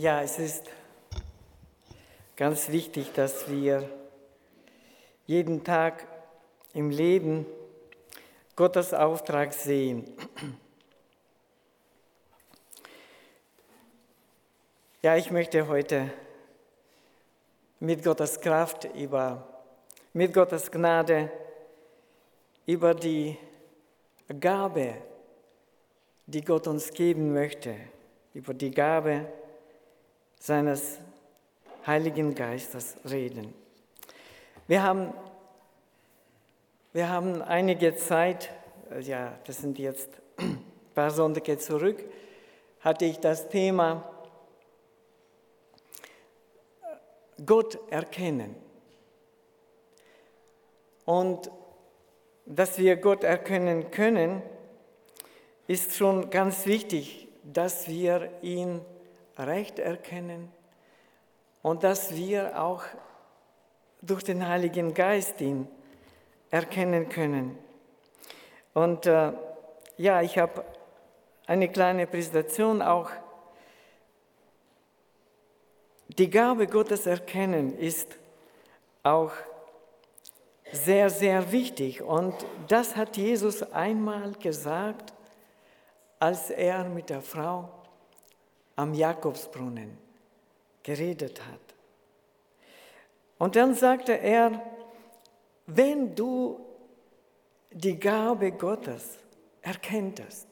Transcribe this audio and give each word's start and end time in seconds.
Ja, 0.00 0.22
es 0.22 0.38
ist 0.38 0.64
ganz 2.34 2.70
wichtig, 2.70 3.12
dass 3.12 3.50
wir 3.50 3.86
jeden 5.26 5.62
Tag 5.62 6.06
im 6.72 6.88
Leben 6.88 7.44
Gottes 8.56 8.94
Auftrag 8.94 9.52
sehen. 9.52 10.10
Ja, 15.02 15.16
ich 15.16 15.30
möchte 15.30 15.68
heute 15.68 16.10
mit 17.78 18.02
Gottes 18.02 18.40
Kraft 18.40 18.84
über, 18.94 19.46
mit 20.14 20.32
Gottes 20.32 20.70
Gnade 20.70 21.30
über 22.64 22.94
die 22.94 23.36
Gabe, 24.40 24.94
die 26.24 26.40
Gott 26.40 26.68
uns 26.68 26.90
geben 26.90 27.34
möchte, 27.34 27.76
über 28.32 28.54
die 28.54 28.70
Gabe 28.70 29.30
seines 30.40 30.98
Heiligen 31.86 32.34
Geistes 32.34 32.96
reden. 33.08 33.54
Wir 34.66 34.82
haben, 34.82 35.12
wir 36.92 37.08
haben 37.08 37.42
einige 37.42 37.94
Zeit, 37.94 38.50
ja, 39.02 39.38
das 39.46 39.58
sind 39.58 39.78
jetzt 39.78 40.08
ein 40.38 40.64
paar 40.94 41.10
Sonntage 41.10 41.58
zurück, 41.58 42.02
hatte 42.80 43.04
ich 43.04 43.20
das 43.20 43.48
Thema 43.48 44.10
Gott 47.44 47.78
erkennen. 47.90 48.56
Und 51.04 51.50
dass 52.46 52.78
wir 52.78 52.96
Gott 52.96 53.24
erkennen 53.24 53.90
können, 53.90 54.42
ist 55.66 55.94
schon 55.94 56.30
ganz 56.30 56.66
wichtig, 56.66 57.28
dass 57.44 57.88
wir 57.88 58.30
ihn 58.42 58.80
recht 59.46 59.78
erkennen 59.78 60.50
und 61.62 61.84
dass 61.84 62.14
wir 62.14 62.60
auch 62.62 62.82
durch 64.02 64.22
den 64.22 64.46
Heiligen 64.46 64.94
Geist 64.94 65.40
ihn 65.40 65.68
erkennen 66.50 67.08
können. 67.08 67.58
Und 68.72 69.06
äh, 69.06 69.32
ja, 69.96 70.22
ich 70.22 70.38
habe 70.38 70.64
eine 71.46 71.68
kleine 71.68 72.06
Präsentation 72.06 72.82
auch 72.82 73.10
die 76.18 76.28
Gabe 76.28 76.66
Gottes 76.66 77.06
erkennen 77.06 77.76
ist 77.78 78.18
auch 79.02 79.32
sehr, 80.72 81.08
sehr 81.08 81.52
wichtig. 81.52 82.02
Und 82.02 82.34
das 82.68 82.96
hat 82.96 83.16
Jesus 83.16 83.62
einmal 83.72 84.32
gesagt, 84.32 85.12
als 86.18 86.50
er 86.50 86.84
mit 86.84 87.10
der 87.10 87.22
Frau 87.22 87.68
am 88.80 88.94
Jakobsbrunnen 88.94 89.98
geredet 90.82 91.40
hat. 91.46 91.60
Und 93.38 93.54
dann 93.54 93.74
sagte 93.74 94.12
er, 94.12 94.62
wenn 95.66 96.14
du 96.14 96.60
die 97.70 97.98
Gabe 97.98 98.52
Gottes 98.52 99.18
erkenntest, 99.60 100.48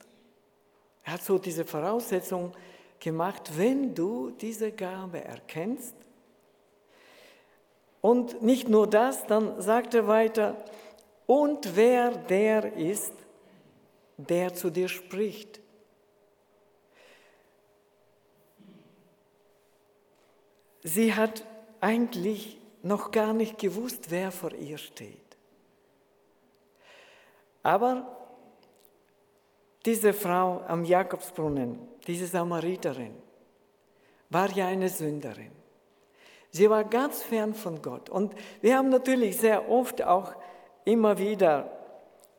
er 1.05 1.15
hat 1.15 1.23
so 1.23 1.39
diese 1.39 1.65
Voraussetzung 1.65 2.53
gemacht, 3.01 3.51
wenn 3.57 3.95
du 3.95 4.31
diese 4.31 4.73
Gabe 4.73 5.25
erkennst. 5.25 5.95
Und 8.03 8.43
nicht 8.43 8.69
nur 8.69 8.87
das, 8.87 9.27
dann 9.27 9.61
sagt 9.61 9.95
er 9.95 10.07
weiter, 10.07 10.55
und 11.27 11.77
wer 11.77 12.11
der 12.11 12.77
ist, 12.77 13.13
der 14.19 14.53
zu 14.53 14.71
dir 14.71 14.89
spricht. 14.89 15.61
Sie 20.83 21.15
hat 21.15 21.45
eigentlich 21.81 22.59
noch 22.83 23.11
gar 23.11 23.33
nicht 23.33 23.59
gewusst, 23.59 24.11
wer 24.11 24.31
vor 24.31 24.53
ihr 24.53 24.79
steht. 24.79 25.37
Aber 27.63 28.17
diese 29.85 30.13
Frau 30.13 30.63
am 30.67 30.85
Jakobsbrunnen, 30.85 31.79
diese 32.07 32.27
Samariterin, 32.27 33.15
war 34.31 34.51
ja 34.51 34.67
eine 34.67 34.89
Sünderin. 34.89 35.53
Sie 36.51 36.69
war 36.69 36.85
ganz 36.85 37.23
fern 37.23 37.55
von 37.55 37.83
Gott. 37.83 38.09
Und 38.09 38.35
wir 38.61 38.77
haben 38.77 38.89
natürlich 38.89 39.37
sehr 39.37 39.69
oft 39.69 40.03
auch 40.03 40.35
immer 40.85 41.19
wieder 41.19 41.71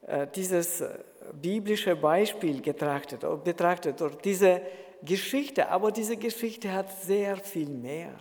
äh, 0.07 0.27
dieses 0.33 0.81
äh, 0.81 0.99
biblische 1.33 1.95
Beispiel 1.95 2.61
betrachtet 2.61 3.23
oder 3.23 4.09
diese 4.23 4.61
Geschichte. 5.03 5.69
Aber 5.69 5.91
diese 5.91 6.17
Geschichte 6.17 6.73
hat 6.73 6.91
sehr 7.01 7.37
viel 7.37 7.69
mehr 7.69 8.13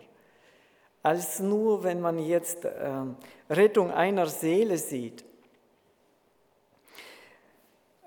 als 1.09 1.41
nur, 1.41 1.85
wenn 1.85 2.03
man 2.03 2.19
jetzt 2.19 2.67
äh, 2.67 2.91
Rettung 3.49 3.91
einer 3.91 4.27
Seele 4.27 4.77
sieht. 4.77 5.25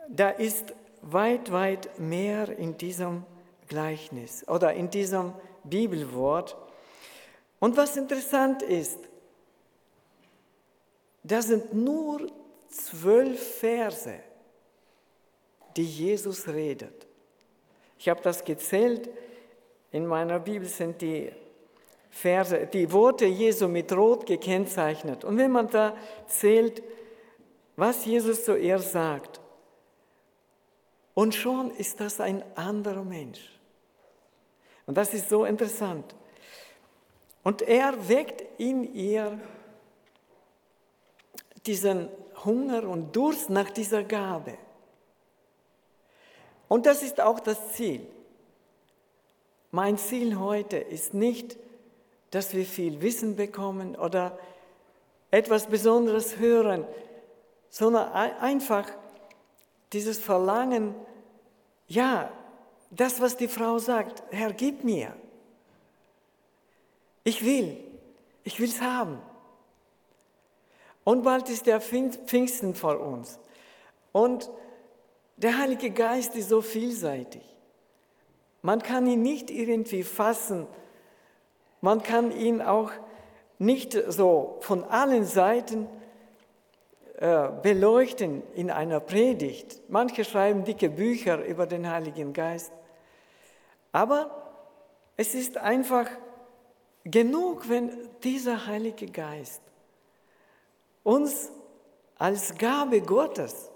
Da 0.07 0.29
ist 0.29 0.75
weit, 1.01 1.51
weit 1.51 1.97
mehr 1.97 2.56
in 2.56 2.78
diesem 2.78 3.25
Gleichnis 3.67 4.47
oder 4.47 4.73
in 4.75 4.91
diesem 4.91 5.34
Bibelwort. 5.63 6.56
Und 7.59 7.75
was 7.75 7.97
interessant 7.97 8.61
ist, 8.61 9.00
das 11.23 11.47
sind 11.47 11.73
nur 11.73 12.28
zwölf 12.67 13.57
Verse, 13.57 14.19
die 15.75 15.85
Jesus 15.85 16.47
redet. 16.47 17.07
Ich 17.97 18.09
habe 18.09 18.22
das 18.22 18.45
gezählt. 18.45 19.09
In 19.91 20.06
meiner 20.06 20.40
Bibel 20.40 20.67
sind 20.67 21.01
die 21.01 21.31
Verse, 22.11 22.67
die 22.67 22.91
Worte 22.91 23.25
Jesu 23.25 23.67
mit 23.67 23.91
Rot 23.94 24.25
gekennzeichnet. 24.25 25.23
Und 25.23 25.38
wenn 25.38 25.51
man 25.51 25.67
da 25.67 25.95
zählt, 26.27 26.83
was 27.77 28.05
Jesus 28.05 28.44
zu 28.44 28.57
ihr 28.57 28.79
sagt, 28.79 29.39
und 31.13 31.33
schon 31.33 31.72
ist 31.72 31.99
das 31.99 32.19
ein 32.19 32.44
anderer 32.55 33.03
Mensch. 33.03 33.59
Und 34.85 34.97
das 34.97 35.13
ist 35.13 35.29
so 35.29 35.45
interessant. 35.45 36.16
Und 37.44 37.61
er 37.61 38.07
weckt 38.07 38.43
in 38.59 38.93
ihr 38.93 39.39
diesen 41.66 42.09
Hunger 42.43 42.88
und 42.88 43.16
Durst 43.16 43.49
nach 43.49 43.69
dieser 43.72 44.03
Gabe. 44.03 44.57
Und 46.67 46.85
das 46.85 47.03
ist 47.03 47.19
auch 47.22 47.39
das 47.39 47.73
Ziel. 47.73 48.05
Mein 49.72 49.97
Ziel 49.97 50.38
heute 50.38 50.78
ist 50.78 51.13
nicht, 51.13 51.57
dass 52.31 52.53
wir 52.53 52.65
viel 52.65 53.01
Wissen 53.01 53.35
bekommen 53.35 53.95
oder 53.95 54.37
etwas 55.29 55.67
Besonderes 55.67 56.37
hören, 56.37 56.85
sondern 57.69 58.11
einfach 58.11 58.89
dieses 59.93 60.17
Verlangen, 60.17 60.95
ja, 61.87 62.31
das, 62.89 63.21
was 63.21 63.37
die 63.37 63.47
Frau 63.47 63.77
sagt, 63.79 64.23
Herr, 64.31 64.53
gib 64.53 64.83
mir. 64.83 65.15
Ich 67.23 67.45
will, 67.45 67.77
ich 68.43 68.59
will 68.59 68.69
es 68.69 68.81
haben. 68.81 69.21
Und 71.03 71.23
bald 71.23 71.49
ist 71.49 71.65
der 71.65 71.81
Pfingsten 71.81 72.75
vor 72.75 72.99
uns. 72.99 73.39
Und 74.11 74.49
der 75.37 75.57
Heilige 75.57 75.89
Geist 75.89 76.35
ist 76.35 76.49
so 76.49 76.61
vielseitig. 76.61 77.43
Man 78.61 78.81
kann 78.83 79.07
ihn 79.07 79.21
nicht 79.21 79.49
irgendwie 79.49 80.03
fassen. 80.03 80.67
Man 81.81 82.03
kann 82.03 82.31
ihn 82.31 82.61
auch 82.61 82.91
nicht 83.57 83.97
so 84.07 84.57
von 84.61 84.83
allen 84.83 85.25
Seiten 85.25 85.87
äh, 87.17 87.49
beleuchten 87.61 88.43
in 88.55 88.72
einer 88.72 88.99
Predigt. 88.99 89.81
Manche 89.89 90.23
schreiben 90.25 90.63
dicke 90.63 90.89
Bücher 90.89 91.43
über 91.45 91.67
den 91.67 91.89
Heiligen 91.89 92.33
Geist. 92.33 92.72
Aber 93.91 94.31
es 95.17 95.35
ist 95.35 95.57
einfach 95.57 96.07
genug, 97.03 97.69
wenn 97.69 97.91
dieser 98.23 98.66
Heilige 98.67 99.07
Geist 99.07 99.61
uns 101.03 101.51
als 102.17 102.57
Gabe 102.57 103.01
Gottes 103.01 103.72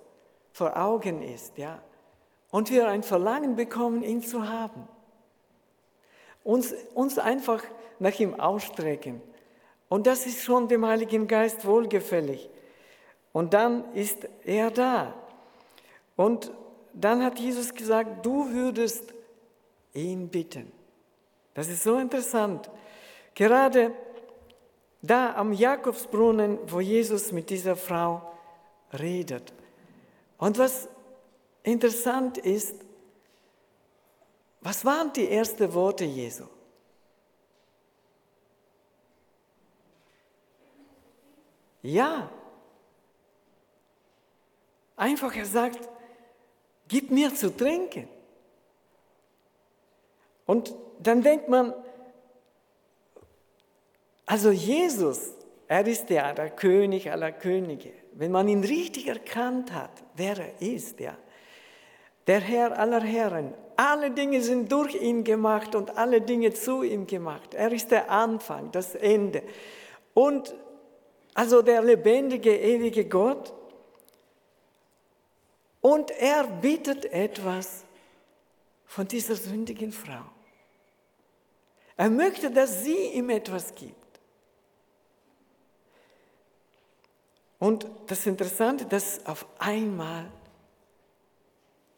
vor 0.52 0.78
Augen 0.78 1.22
ist, 1.22 1.58
ja, 1.58 1.82
und 2.52 2.70
wir 2.70 2.88
ein 2.88 3.04
Verlangen 3.04 3.56
bekommen, 3.56 4.04
ihn 4.04 4.22
zu 4.22 4.48
haben. 4.48 4.88
Uns, 6.46 6.74
uns 6.94 7.18
einfach 7.18 7.62
nach 8.00 8.18
ihm 8.18 8.40
ausstrecken. 8.40 9.22
Und 9.90 10.08
das 10.08 10.26
ist 10.26 10.44
schon 10.44 10.70
dem 10.70 10.86
Heiligen 10.86 11.28
Geist 11.28 11.66
wohlgefällig. 11.66 12.50
Und 13.34 13.54
dann 13.54 13.94
ist 13.94 14.30
er 14.46 14.72
da. 14.72 15.14
Und 16.16 16.52
dann 16.94 17.22
hat 17.22 17.40
Jesus 17.40 17.74
gesagt, 17.74 18.26
du 18.26 18.50
würdest 18.52 19.14
ihn 19.94 20.30
bitten. 20.30 20.72
Das 21.54 21.68
ist 21.68 21.84
so 21.84 21.98
interessant. 21.98 22.70
Gerade 23.34 23.92
da 25.02 25.36
am 25.36 25.52
Jakobsbrunnen, 25.52 26.60
wo 26.68 26.80
Jesus 26.80 27.32
mit 27.32 27.50
dieser 27.50 27.76
Frau 27.76 28.22
redet. 28.94 29.54
Und 30.38 30.58
was 30.58 30.88
interessant 31.64 32.38
ist, 32.38 32.85
was 34.66 34.84
waren 34.84 35.14
die 35.14 35.30
ersten 35.30 35.72
Worte 35.76 36.06
Jesu? 36.06 36.46
Ja. 41.84 42.32
Einfach 44.96 45.36
er 45.36 45.46
sagt, 45.46 45.88
gib 46.88 47.12
mir 47.12 47.32
zu 47.36 47.56
trinken. 47.56 48.08
Und 50.48 50.74
dann 51.00 51.22
denkt 51.22 51.48
man, 51.48 51.72
also 54.26 54.50
Jesus, 54.50 55.30
er 55.68 55.86
ist 55.86 56.10
ja 56.10 56.34
der 56.34 56.50
König 56.50 57.12
aller 57.12 57.32
Könige. 57.32 57.94
Wenn 58.14 58.32
man 58.32 58.48
ihn 58.48 58.64
richtig 58.64 59.10
erkannt 59.10 59.72
hat, 59.72 60.04
wer 60.16 60.40
er 60.40 60.60
ist, 60.60 61.00
ja, 61.00 61.16
der 62.28 62.40
Herr 62.40 62.78
aller 62.78 63.02
Herren. 63.02 63.54
Alle 63.76 64.12
Dinge 64.12 64.42
sind 64.42 64.72
durch 64.72 64.96
ihn 64.96 65.24
gemacht 65.24 65.76
und 65.76 65.98
alle 65.98 66.22
Dinge 66.22 66.54
zu 66.54 66.82
ihm 66.84 67.06
gemacht. 67.08 67.54
Er 67.54 67.72
ist 67.72 67.92
der 67.92 68.10
Anfang, 68.10 68.72
das 68.72 68.96
Ende. 68.96 69.44
Und 70.14 70.56
also 71.34 71.62
der 71.62 71.82
lebendige, 71.82 72.56
ewige 72.58 73.06
Gott. 73.06 73.54
Und 75.82 76.10
er 76.12 76.48
bittet 76.48 77.06
etwas 77.06 77.84
von 78.86 79.08
dieser 79.08 79.36
sündigen 79.36 79.92
Frau. 79.92 80.24
Er 81.98 82.10
möchte, 82.10 82.50
dass 82.50 82.84
sie 82.84 83.14
ihm 83.14 83.30
etwas 83.30 83.76
gibt. 83.76 83.94
Und 87.60 87.88
das 88.08 88.26
Interessante, 88.26 88.86
dass 88.86 89.26
auf 89.26 89.46
einmal 89.60 90.32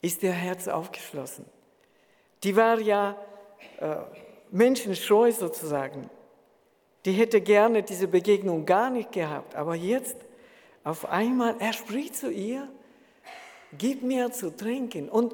ist 0.01 0.23
ihr 0.23 0.31
Herz 0.31 0.67
aufgeschlossen. 0.67 1.45
Die 2.43 2.55
war 2.55 2.79
ja 2.79 3.17
äh, 3.79 3.97
menschenscheu 4.51 5.31
sozusagen. 5.31 6.09
Die 7.05 7.13
hätte 7.13 7.41
gerne 7.41 7.83
diese 7.83 8.07
Begegnung 8.07 8.65
gar 8.65 8.89
nicht 8.89 9.11
gehabt. 9.11 9.55
Aber 9.55 9.75
jetzt 9.75 10.17
auf 10.83 11.05
einmal, 11.05 11.55
er 11.59 11.73
spricht 11.73 12.15
zu 12.15 12.31
ihr, 12.31 12.67
gib 13.77 14.03
mir 14.03 14.31
zu 14.31 14.55
trinken. 14.55 15.09
Und 15.09 15.33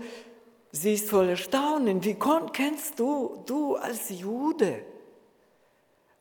sie 0.71 0.93
ist 0.93 1.09
voll 1.09 1.29
Erstaunen. 1.29 2.03
Wie 2.03 2.17
kennst 2.53 2.99
du, 2.99 3.43
du 3.45 3.75
als 3.75 4.09
Jude? 4.09 4.85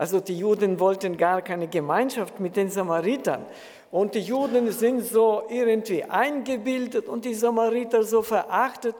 Also 0.02 0.18
die 0.18 0.36
Juden 0.36 0.80
wollten 0.80 1.16
gar 1.16 1.42
keine 1.42 1.68
Gemeinschaft 1.68 2.40
mit 2.40 2.56
den 2.56 2.68
Samaritern. 2.68 3.46
Und 3.92 4.16
die 4.16 4.22
Juden 4.22 4.72
sind 4.72 5.02
so 5.02 5.44
irgendwie 5.48 6.02
eingebildet 6.02 7.06
und 7.06 7.24
die 7.24 7.34
Samariter 7.34 8.02
so 8.02 8.20
verachtet. 8.20 8.96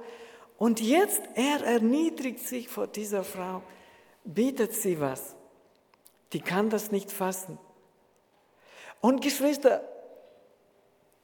Und 0.58 0.80
jetzt, 0.80 1.22
er 1.34 1.66
erniedrigt 1.66 2.38
sich 2.38 2.68
vor 2.68 2.86
dieser 2.86 3.24
Frau, 3.24 3.62
bietet 4.22 4.74
sie 4.74 5.00
was. 5.00 5.34
Die 6.32 6.40
kann 6.40 6.70
das 6.70 6.92
nicht 6.92 7.10
fassen. 7.10 7.58
Und 9.00 9.22
Geschwister, 9.22 9.82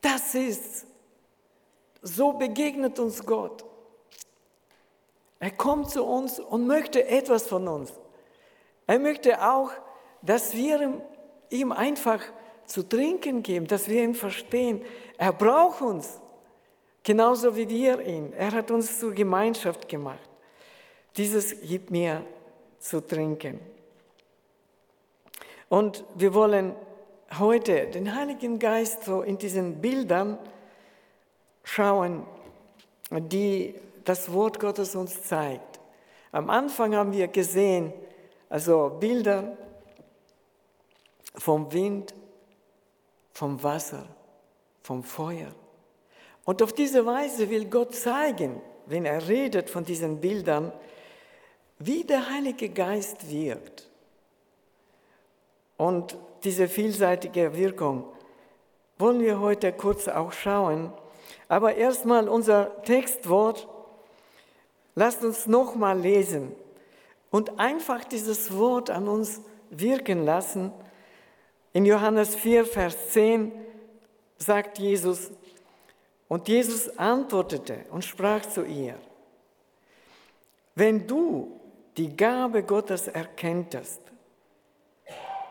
das 0.00 0.34
ist, 0.34 0.88
so 2.02 2.32
begegnet 2.32 2.98
uns 2.98 3.24
Gott. 3.24 3.64
Er 5.38 5.52
kommt 5.52 5.88
zu 5.90 6.04
uns 6.04 6.40
und 6.40 6.66
möchte 6.66 7.06
etwas 7.06 7.46
von 7.46 7.68
uns. 7.68 7.92
Er 8.88 8.98
möchte 8.98 9.46
auch, 9.46 9.70
dass 10.22 10.54
wir 10.54 11.00
ihm 11.50 11.72
einfach 11.72 12.22
zu 12.64 12.82
trinken 12.82 13.42
geben, 13.42 13.66
dass 13.66 13.86
wir 13.88 14.02
ihn 14.02 14.14
verstehen. 14.14 14.82
Er 15.18 15.32
braucht 15.32 15.82
uns, 15.82 16.18
genauso 17.04 17.54
wie 17.54 17.68
wir 17.68 18.00
ihn. 18.00 18.32
Er 18.32 18.50
hat 18.52 18.70
uns 18.70 18.98
zur 18.98 19.12
Gemeinschaft 19.12 19.88
gemacht. 19.88 20.28
Dieses 21.16 21.60
gibt 21.60 21.90
mir 21.90 22.24
zu 22.78 23.00
trinken. 23.00 23.60
Und 25.68 26.02
wir 26.14 26.32
wollen 26.32 26.74
heute 27.38 27.88
den 27.88 28.14
Heiligen 28.14 28.58
Geist 28.58 29.04
so 29.04 29.20
in 29.20 29.36
diesen 29.36 29.82
Bildern 29.82 30.38
schauen, 31.62 32.24
die 33.10 33.74
das 34.04 34.32
Wort 34.32 34.58
Gottes 34.58 34.94
uns 34.94 35.24
zeigt. 35.24 35.78
Am 36.32 36.48
Anfang 36.48 36.94
haben 36.94 37.12
wir 37.12 37.28
gesehen, 37.28 37.92
also 38.48 38.96
Bilder 39.00 39.56
vom 41.34 41.72
Wind, 41.72 42.14
vom 43.32 43.62
Wasser, 43.62 44.06
vom 44.82 45.02
Feuer. 45.02 45.54
Und 46.44 46.62
auf 46.62 46.72
diese 46.72 47.04
Weise 47.04 47.50
will 47.50 47.66
Gott 47.66 47.94
zeigen, 47.94 48.60
wenn 48.86 49.04
er 49.04 49.28
redet 49.28 49.68
von 49.68 49.84
diesen 49.84 50.20
Bildern, 50.20 50.72
wie 51.78 52.04
der 52.04 52.30
Heilige 52.30 52.70
Geist 52.70 53.30
wirkt. 53.30 53.88
Und 55.76 56.16
diese 56.42 56.68
vielseitige 56.68 57.54
Wirkung 57.56 58.04
wollen 58.98 59.20
wir 59.20 59.38
heute 59.40 59.72
kurz 59.72 60.08
auch 60.08 60.32
schauen. 60.32 60.92
Aber 61.48 61.76
erstmal 61.76 62.28
unser 62.28 62.82
Textwort. 62.82 63.68
Lasst 64.94 65.22
uns 65.22 65.46
nochmal 65.46 65.98
lesen 66.00 66.52
und 67.30 67.58
einfach 67.58 68.04
dieses 68.04 68.56
Wort 68.56 68.90
an 68.90 69.08
uns 69.08 69.40
wirken 69.70 70.24
lassen. 70.24 70.72
In 71.72 71.84
Johannes 71.84 72.34
4, 72.34 72.64
Vers 72.64 73.10
10 73.10 73.52
sagt 74.38 74.78
Jesus, 74.78 75.30
und 76.28 76.46
Jesus 76.48 76.88
antwortete 76.98 77.86
und 77.90 78.04
sprach 78.04 78.44
zu 78.46 78.64
ihr, 78.64 78.94
wenn 80.74 81.06
du 81.06 81.60
die 81.96 82.14
Gabe 82.14 82.62
Gottes 82.62 83.08
erkenntest 83.08 84.00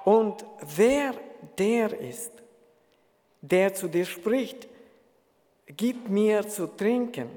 und 0.05 0.45
wer 0.75 1.13
der 1.57 1.99
ist, 1.99 2.31
der 3.41 3.73
zu 3.73 3.87
dir 3.87 4.05
spricht, 4.05 4.67
gib 5.65 6.07
mir 6.09 6.47
zu 6.47 6.67
trinken, 6.67 7.29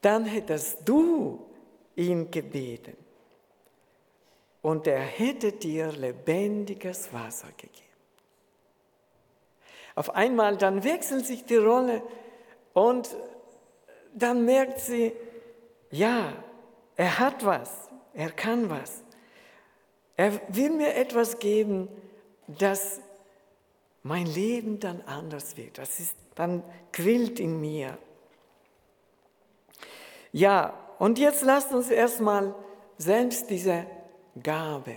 dann 0.00 0.24
hättest 0.24 0.88
du 0.88 1.49
ihn 1.96 2.30
gebeten 2.30 2.96
und 4.62 4.86
er 4.86 5.00
hätte 5.00 5.52
dir 5.52 5.92
lebendiges 5.92 7.12
Wasser 7.12 7.48
gegeben. 7.56 7.86
Auf 9.94 10.14
einmal 10.14 10.56
dann 10.56 10.84
wechselt 10.84 11.26
sich 11.26 11.44
die 11.44 11.56
Rolle 11.56 12.02
und 12.72 13.14
dann 14.14 14.44
merkt 14.44 14.80
sie, 14.80 15.12
ja, 15.90 16.32
er 16.96 17.18
hat 17.18 17.44
was, 17.44 17.88
er 18.14 18.30
kann 18.30 18.70
was. 18.70 19.02
Er 20.16 20.40
will 20.48 20.70
mir 20.70 20.94
etwas 20.94 21.38
geben, 21.38 21.88
das 22.46 23.00
mein 24.02 24.26
Leben 24.26 24.80
dann 24.80 25.02
anders 25.02 25.56
wird. 25.56 25.78
Das 25.78 26.00
ist 26.00 26.14
dann 26.34 26.62
quillt 26.92 27.40
in 27.40 27.60
mir. 27.60 27.98
Ja, 30.32 30.78
und 31.00 31.18
jetzt 31.18 31.42
lasst 31.42 31.72
uns 31.72 31.88
erstmal 31.88 32.54
selbst 32.98 33.48
diese 33.48 33.86
Gabe 34.40 34.96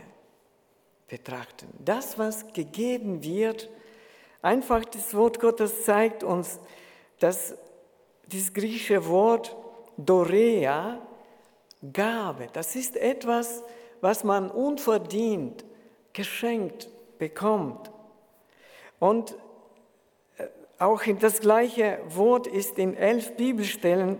betrachten. 1.07 1.67
Das, 1.79 2.19
was 2.19 2.51
gegeben 2.51 3.23
wird, 3.23 3.69
einfach 4.41 4.83
das 4.83 5.15
Wort 5.15 5.39
Gottes 5.39 5.85
zeigt 5.85 6.25
uns, 6.25 6.59
dass 7.21 7.55
dieses 8.25 8.53
griechische 8.53 9.07
Wort 9.07 9.55
Dorea, 9.95 10.99
Gabe, 11.93 12.47
das 12.51 12.75
ist 12.75 12.97
etwas, 12.97 13.63
was 14.01 14.25
man 14.25 14.51
unverdient, 14.51 15.63
geschenkt 16.11 16.89
bekommt. 17.17 17.91
Und 18.99 19.37
äh, 20.37 20.47
auch 20.79 21.01
das 21.21 21.39
gleiche 21.39 21.99
Wort 22.09 22.45
ist 22.45 22.77
in 22.77 22.93
elf 22.93 23.37
Bibelstellen, 23.37 24.17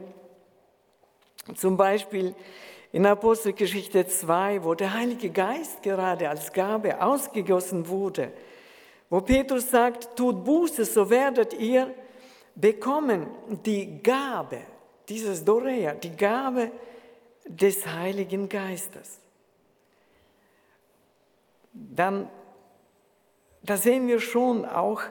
zum 1.56 1.78
Beispiel 1.78 2.34
in 2.92 3.06
Apostelgeschichte 3.06 4.06
2, 4.06 4.64
wo 4.64 4.76
der 4.76 4.94
Heilige 4.94 5.30
Geist 5.30 5.82
gerade 5.82 6.30
als 6.30 6.54
Gabe 6.54 7.02
ausgegossen 7.02 7.88
wurde, 7.88 8.32
wo 9.10 9.22
Petrus 9.22 9.70
sagt, 9.70 10.16
tut 10.16 10.44
Buße, 10.44 10.86
so 10.86 11.10
werdet 11.10 11.54
ihr 11.54 11.94
bekommen 12.56 13.28
die 13.66 14.02
Gabe, 14.02 14.62
dieses 15.10 15.44
Dorea, 15.44 15.94
die 15.94 16.16
Gabe 16.16 16.72
des 17.46 17.86
Heiligen 17.86 18.48
Geistes. 18.48 19.20
Dann, 21.74 22.30
da 23.64 23.78
sehen 23.78 24.08
wir 24.08 24.20
schon 24.20 24.66
auch 24.66 25.02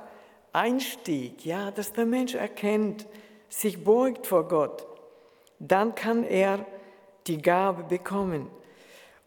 Einstieg, 0.53 1.45
ja, 1.45 1.71
dass 1.71 1.93
der 1.93 2.07
Mensch 2.07 2.35
erkennt, 2.35 3.07
sich 3.49 3.83
beugt 3.83 4.27
vor 4.27 4.49
Gott, 4.49 4.87
dann 5.69 5.95
kann 5.95 6.25
er 6.25 6.67
die 7.27 7.41
Gabe 7.41 7.85
bekommen. 7.85 8.51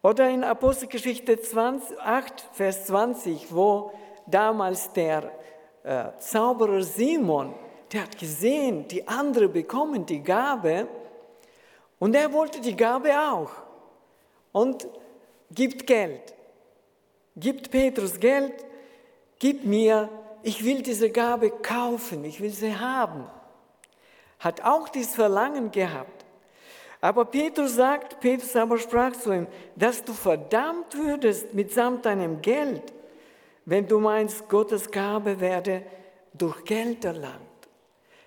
Oder 0.03 0.29
in 0.29 0.43
Apostelgeschichte 0.43 1.39
20, 1.39 1.99
8, 1.99 2.49
Vers 2.51 2.85
20, 2.87 3.53
wo 3.55 3.91
damals 4.27 4.91
der 4.91 5.31
äh, 5.83 6.05
Zauberer 6.19 6.83
Simon, 6.83 7.53
der 7.91 8.03
hat 8.03 8.17
gesehen, 8.17 8.87
die 8.87 9.07
anderen 9.07 9.51
bekommen 9.51 10.05
die 10.05 10.21
Gabe 10.21 10.87
und 11.99 12.15
er 12.15 12.31
wollte 12.33 12.59
die 12.59 12.75
Gabe 12.75 13.11
auch 13.17 13.51
und 14.51 14.87
gibt 15.51 15.87
Geld, 15.87 16.35
gibt 17.35 17.71
Petrus 17.71 18.19
Geld, 18.19 18.65
gib 19.39 19.63
mir, 19.63 20.09
ich 20.43 20.63
will 20.65 20.81
diese 20.81 21.09
Gabe 21.09 21.49
kaufen, 21.49 22.25
ich 22.25 22.41
will 22.41 22.51
sie 22.51 22.75
haben. 22.75 23.25
Hat 24.39 24.61
auch 24.61 24.89
dieses 24.89 25.15
Verlangen 25.15 25.71
gehabt. 25.71 26.14
Aber 27.05 27.25
Petrus 27.25 27.75
sagt, 27.75 28.19
Petrus 28.19 28.55
aber 28.55 28.79
sprach 28.79 29.11
zu 29.11 29.31
ihm, 29.31 29.45
dass 29.75 30.03
du 30.03 30.11
verdammt 30.11 30.97
würdest 30.97 31.53
mitsamt 31.53 32.03
deinem 32.03 32.41
Geld, 32.41 32.81
wenn 33.65 33.87
du 33.87 33.99
meinst, 33.99 34.49
Gottes 34.49 34.89
Gabe 34.89 35.39
werde 35.39 35.83
durch 36.33 36.65
Geld 36.65 37.05
erlangt. 37.05 37.41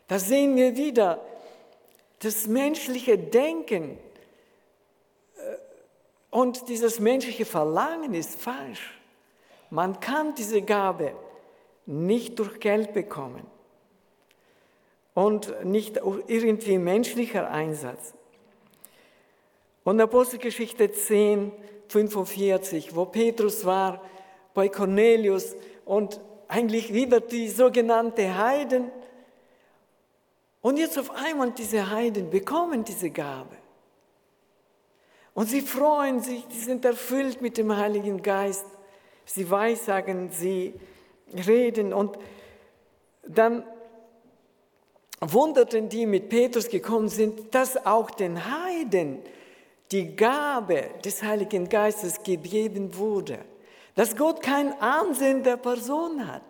Da 0.06 0.20
sehen 0.20 0.54
wir 0.54 0.76
wieder 0.76 1.20
das 2.20 2.46
menschliche 2.46 3.18
Denken 3.18 3.98
äh, 5.38 5.56
und 6.30 6.68
dieses 6.68 7.00
menschliche 7.00 7.46
Verlangen 7.46 8.14
ist 8.14 8.40
falsch. 8.40 8.96
Man 9.70 9.98
kann 9.98 10.36
diese 10.36 10.62
Gabe 10.62 11.14
nicht 11.84 12.38
durch 12.38 12.60
Geld 12.60 12.92
bekommen 12.92 13.44
und 15.14 15.64
nicht 15.64 16.00
irgendwie 16.28 16.78
menschlicher 16.78 17.50
Einsatz. 17.50 18.14
Und 19.88 20.02
Apostelgeschichte 20.02 20.92
10, 20.92 21.50
45, 21.88 22.94
wo 22.94 23.06
Petrus 23.06 23.64
war 23.64 24.02
bei 24.52 24.68
Cornelius 24.68 25.56
und 25.86 26.20
eigentlich 26.46 26.92
wieder 26.92 27.20
die 27.20 27.48
sogenannte 27.48 28.36
Heiden. 28.36 28.90
Und 30.60 30.76
jetzt 30.76 30.98
auf 30.98 31.10
einmal 31.12 31.52
diese 31.52 31.90
Heiden 31.90 32.28
bekommen 32.28 32.84
diese 32.84 33.08
Gabe. 33.08 33.56
Und 35.32 35.48
sie 35.48 35.62
freuen 35.62 36.20
sich, 36.20 36.44
sie 36.50 36.66
sind 36.66 36.84
erfüllt 36.84 37.40
mit 37.40 37.56
dem 37.56 37.74
Heiligen 37.74 38.20
Geist. 38.20 38.66
Sie 39.24 39.50
weissagen, 39.50 40.30
sie 40.30 40.74
reden 41.46 41.94
und 41.94 42.18
dann 43.26 43.64
wunderten 45.22 45.88
die 45.88 46.04
mit 46.04 46.28
Petrus 46.28 46.68
gekommen 46.68 47.08
sind, 47.08 47.54
dass 47.54 47.86
auch 47.86 48.10
den 48.10 48.44
Heiden 48.44 49.22
die 49.90 50.14
Gabe 50.14 50.90
des 51.04 51.22
Heiligen 51.22 51.68
Geistes 51.68 52.22
gegeben 52.22 52.96
wurde, 52.96 53.38
dass 53.94 54.16
Gott 54.16 54.42
kein 54.42 54.72
Ansehen 54.80 55.42
der 55.42 55.56
Person 55.56 56.30
hat 56.30 56.42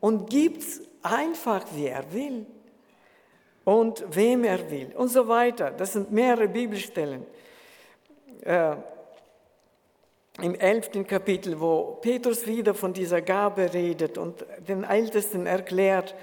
und 0.00 0.28
gibt 0.30 0.62
es 0.62 0.82
einfach, 1.02 1.64
wie 1.74 1.86
er 1.86 2.12
will 2.12 2.46
und 3.64 4.04
wem 4.10 4.44
er 4.44 4.70
will 4.70 4.92
und 4.94 5.08
so 5.08 5.26
weiter. 5.26 5.70
Das 5.70 5.94
sind 5.94 6.12
mehrere 6.12 6.48
Bibelstellen. 6.48 7.26
Äh, 8.42 8.76
Im 10.40 10.54
elften 10.54 11.04
Kapitel, 11.06 11.58
wo 11.60 11.98
Petrus 12.00 12.46
wieder 12.46 12.72
von 12.72 12.92
dieser 12.92 13.20
Gabe 13.20 13.72
redet 13.74 14.16
und 14.16 14.46
den 14.68 14.84
Ältesten 14.84 15.46
erklärt, 15.46 16.14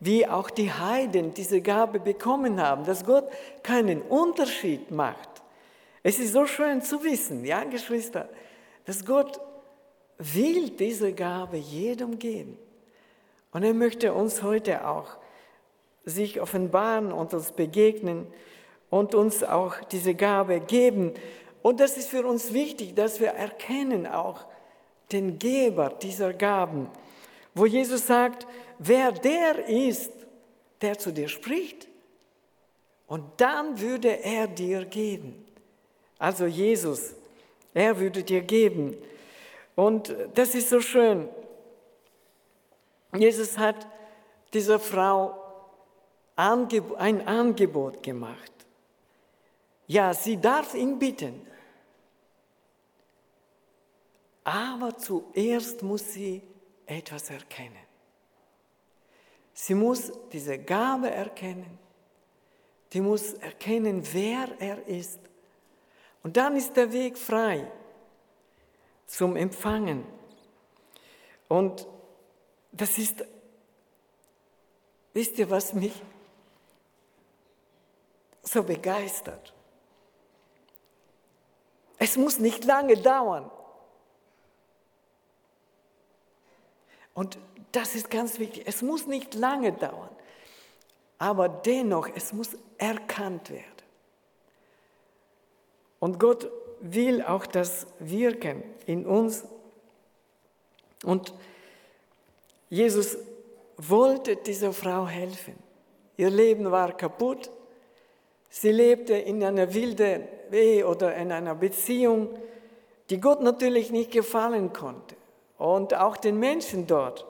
wie 0.00 0.26
auch 0.26 0.50
die 0.50 0.72
Heiden 0.72 1.34
diese 1.34 1.60
Gabe 1.60 2.00
bekommen 2.00 2.60
haben, 2.60 2.84
dass 2.84 3.04
Gott 3.04 3.28
keinen 3.62 4.02
Unterschied 4.02 4.90
macht. 4.90 5.28
Es 6.02 6.18
ist 6.18 6.32
so 6.32 6.46
schön 6.46 6.82
zu 6.82 7.02
wissen, 7.02 7.44
ja, 7.44 7.64
Geschwister, 7.64 8.28
dass 8.84 9.04
Gott 9.04 9.40
will 10.18 10.70
diese 10.70 11.12
Gabe 11.12 11.56
jedem 11.56 12.18
geben. 12.18 12.58
Und 13.52 13.62
er 13.62 13.74
möchte 13.74 14.12
uns 14.12 14.42
heute 14.42 14.86
auch 14.86 15.16
sich 16.04 16.40
offenbaren 16.40 17.12
und 17.12 17.32
uns 17.32 17.52
begegnen 17.52 18.26
und 18.90 19.14
uns 19.14 19.42
auch 19.42 19.76
diese 19.90 20.14
Gabe 20.14 20.60
geben. 20.60 21.14
Und 21.62 21.80
das 21.80 21.96
ist 21.96 22.10
für 22.10 22.26
uns 22.26 22.52
wichtig, 22.52 22.94
dass 22.94 23.20
wir 23.20 23.28
erkennen 23.28 24.06
auch 24.06 24.44
den 25.12 25.38
Geber 25.38 25.88
dieser 25.88 26.32
Gaben, 26.32 26.88
wo 27.54 27.66
Jesus 27.66 28.06
sagt, 28.06 28.46
wer 28.78 29.12
der 29.12 29.68
ist, 29.68 30.12
der 30.80 30.98
zu 30.98 31.12
dir 31.12 31.28
spricht, 31.28 31.88
und 33.06 33.40
dann 33.40 33.78
würde 33.80 34.22
er 34.22 34.46
dir 34.46 34.84
geben. 34.84 35.44
Also 36.18 36.46
Jesus, 36.46 37.14
er 37.74 37.98
würde 37.98 38.22
dir 38.22 38.40
geben. 38.40 38.96
Und 39.74 40.14
das 40.34 40.54
ist 40.54 40.70
so 40.70 40.80
schön. 40.80 41.28
Jesus 43.14 43.58
hat 43.58 43.86
dieser 44.52 44.80
Frau 44.80 45.38
ein 46.36 47.26
Angebot 47.26 48.02
gemacht. 48.02 48.52
Ja, 49.86 50.14
sie 50.14 50.40
darf 50.40 50.74
ihn 50.74 50.98
bitten. 50.98 51.46
Aber 54.44 54.96
zuerst 54.96 55.82
muss 55.82 56.12
sie 56.14 56.42
etwas 56.86 57.30
erkennen. 57.30 57.83
Sie 59.54 59.74
muss 59.74 60.12
diese 60.32 60.58
Gabe 60.58 61.10
erkennen. 61.10 61.78
Die 62.92 63.00
muss 63.00 63.34
erkennen, 63.34 64.02
wer 64.12 64.48
er 64.60 64.86
ist. 64.86 65.20
Und 66.22 66.36
dann 66.36 66.56
ist 66.56 66.76
der 66.76 66.92
Weg 66.92 67.16
frei 67.16 67.70
zum 69.06 69.36
Empfangen. 69.36 70.04
Und 71.48 71.86
das 72.72 72.98
ist, 72.98 73.24
wisst 75.12 75.38
ihr, 75.38 75.48
was 75.48 75.72
mich 75.72 76.02
so 78.42 78.62
begeistert? 78.62 79.54
Es 81.98 82.16
muss 82.16 82.38
nicht 82.38 82.64
lange 82.64 82.96
dauern. 82.96 83.50
Und 87.14 87.38
das 87.74 87.94
ist 87.94 88.10
ganz 88.10 88.38
wichtig. 88.38 88.64
Es 88.66 88.82
muss 88.82 89.06
nicht 89.06 89.34
lange 89.34 89.72
dauern, 89.72 90.10
aber 91.18 91.48
dennoch, 91.48 92.08
es 92.14 92.32
muss 92.32 92.50
erkannt 92.78 93.50
werden. 93.50 93.64
Und 95.98 96.20
Gott 96.20 96.50
will 96.80 97.22
auch 97.22 97.46
das 97.46 97.86
wirken 97.98 98.62
in 98.86 99.06
uns. 99.06 99.44
Und 101.02 101.34
Jesus 102.68 103.16
wollte 103.76 104.36
dieser 104.36 104.72
Frau 104.72 105.06
helfen. 105.06 105.54
Ihr 106.16 106.30
Leben 106.30 106.70
war 106.70 106.96
kaputt. 106.96 107.50
Sie 108.50 108.70
lebte 108.70 109.14
in 109.14 109.42
einer 109.42 109.72
wilden 109.72 110.28
Ehe 110.52 110.86
oder 110.86 111.14
in 111.16 111.32
einer 111.32 111.54
Beziehung, 111.54 112.38
die 113.10 113.20
Gott 113.20 113.40
natürlich 113.40 113.90
nicht 113.90 114.12
gefallen 114.12 114.72
konnte 114.72 115.16
und 115.58 115.94
auch 115.94 116.16
den 116.16 116.38
Menschen 116.38 116.86
dort. 116.86 117.26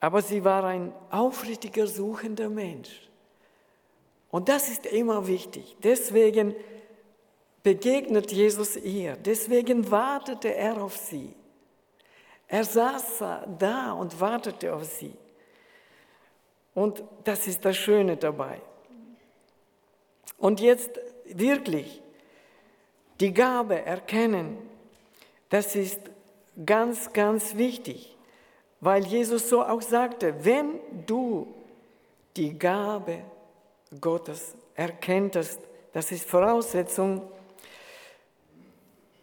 Aber 0.00 0.22
sie 0.22 0.44
war 0.44 0.64
ein 0.64 0.92
aufrichtiger, 1.10 1.86
suchender 1.86 2.48
Mensch. 2.48 3.08
Und 4.30 4.48
das 4.48 4.68
ist 4.68 4.86
immer 4.86 5.26
wichtig. 5.26 5.76
Deswegen 5.82 6.54
begegnet 7.62 8.32
Jesus 8.32 8.76
ihr. 8.76 9.16
Deswegen 9.16 9.90
wartete 9.90 10.54
er 10.54 10.82
auf 10.82 10.96
sie. 10.96 11.34
Er 12.48 12.64
saß 12.64 13.24
da 13.58 13.92
und 13.92 14.20
wartete 14.20 14.74
auf 14.74 14.84
sie. 14.84 15.14
Und 16.74 17.02
das 17.24 17.46
ist 17.46 17.64
das 17.64 17.76
Schöne 17.76 18.16
dabei. 18.16 18.60
Und 20.38 20.60
jetzt 20.60 21.00
wirklich 21.24 22.02
die 23.18 23.32
Gabe 23.32 23.84
erkennen, 23.84 24.58
das 25.48 25.74
ist 25.74 26.00
ganz, 26.64 27.12
ganz 27.12 27.56
wichtig. 27.56 28.15
Weil 28.80 29.06
Jesus 29.06 29.48
so 29.48 29.62
auch 29.62 29.82
sagte, 29.82 30.34
wenn 30.44 30.80
du 31.06 31.46
die 32.36 32.58
Gabe 32.58 33.22
Gottes 34.00 34.54
erkenntest, 34.74 35.60
das 35.92 36.12
ist 36.12 36.28
Voraussetzung. 36.28 37.22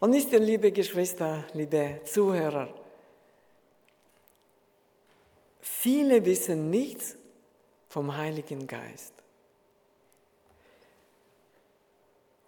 Und 0.00 0.10
nicht, 0.10 0.32
liebe 0.32 0.72
Geschwister, 0.72 1.44
liebe 1.52 2.00
Zuhörer, 2.04 2.68
viele 5.60 6.24
wissen 6.24 6.68
nichts 6.70 7.16
vom 7.88 8.16
Heiligen 8.16 8.66
Geist. 8.66 9.14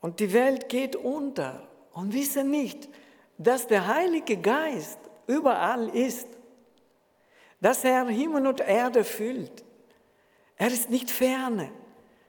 Und 0.00 0.20
die 0.20 0.32
Welt 0.32 0.68
geht 0.68 0.96
unter 0.96 1.66
und 1.92 2.12
wissen 2.12 2.50
nicht, 2.50 2.88
dass 3.38 3.66
der 3.66 3.86
Heilige 3.86 4.36
Geist 4.36 4.98
überall 5.26 5.88
ist 5.88 6.28
dass 7.60 7.84
er 7.84 8.06
Himmel 8.06 8.46
und 8.46 8.60
Erde 8.60 9.04
füllt. 9.04 9.64
Er 10.56 10.68
ist 10.68 10.90
nicht 10.90 11.10
ferne 11.10 11.70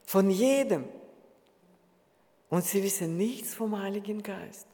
von 0.03 0.29
jedem. 0.29 0.85
Und 2.49 2.63
sie 2.63 2.81
wissen 2.83 3.17
nichts 3.17 3.53
vom 3.53 3.81
Heiligen 3.81 4.23
Geist. 4.23 4.67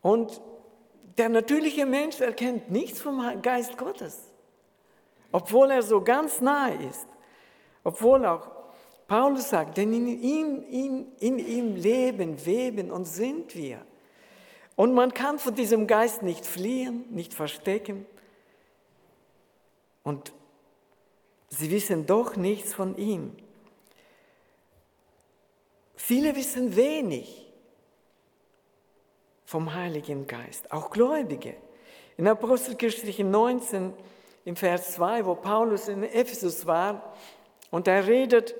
Und 0.00 0.40
der 1.18 1.28
natürliche 1.28 1.86
Mensch 1.86 2.20
erkennt 2.20 2.70
nichts 2.70 3.00
vom 3.00 3.40
Geist 3.42 3.78
Gottes, 3.78 4.32
obwohl 5.32 5.70
er 5.70 5.82
so 5.82 6.02
ganz 6.02 6.40
nahe 6.40 6.74
ist. 6.88 7.06
Obwohl 7.84 8.24
auch 8.24 8.50
Paulus 9.06 9.50
sagt, 9.50 9.76
denn 9.76 9.92
in 9.92 10.06
ihm, 10.06 10.62
in, 10.70 11.12
in 11.18 11.38
ihm 11.38 11.76
leben, 11.76 12.44
weben 12.46 12.90
und 12.90 13.04
sind 13.04 13.54
wir. 13.54 13.84
Und 14.76 14.94
man 14.94 15.12
kann 15.12 15.38
von 15.38 15.54
diesem 15.54 15.86
Geist 15.86 16.22
nicht 16.22 16.46
fliehen, 16.46 17.04
nicht 17.10 17.34
verstecken. 17.34 18.06
Und 20.04 20.32
sie 21.48 21.70
wissen 21.72 22.06
doch 22.06 22.36
nichts 22.36 22.72
von 22.72 22.96
ihm. 22.96 23.36
Viele 25.96 26.36
wissen 26.36 26.76
wenig 26.76 27.52
vom 29.44 29.74
Heiligen 29.74 30.26
Geist, 30.26 30.70
auch 30.70 30.90
Gläubige. 30.90 31.54
In 32.16 32.28
Apostelgeschichte 32.28 33.24
19, 33.24 33.92
im 34.44 34.56
Vers 34.56 34.92
2, 34.92 35.24
wo 35.24 35.34
Paulus 35.34 35.88
in 35.88 36.02
Ephesus 36.02 36.66
war 36.66 37.14
und 37.70 37.88
er 37.88 38.06
redet, 38.06 38.54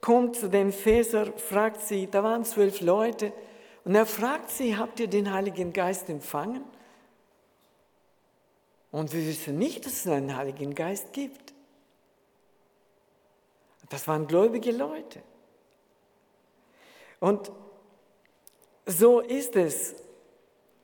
kommt 0.00 0.36
zu 0.36 0.48
den 0.48 0.70
Epheser, 0.70 1.32
fragt 1.36 1.82
sie, 1.82 2.06
da 2.06 2.22
waren 2.22 2.44
zwölf 2.44 2.80
Leute, 2.80 3.32
und 3.84 3.94
er 3.94 4.06
fragt 4.06 4.50
sie, 4.50 4.76
habt 4.76 5.00
ihr 5.00 5.08
den 5.08 5.32
Heiligen 5.32 5.72
Geist 5.72 6.08
empfangen? 6.08 6.62
Und 8.90 9.12
wir 9.12 9.26
wissen 9.26 9.58
nicht, 9.58 9.84
dass 9.84 9.92
es 9.92 10.06
einen 10.06 10.36
Heiligen 10.36 10.74
Geist 10.74 11.12
gibt. 11.12 11.52
Das 13.90 14.06
waren 14.08 14.26
gläubige 14.26 14.72
Leute. 14.72 15.22
Und 17.20 17.50
so 18.86 19.20
ist 19.20 19.56
es. 19.56 19.94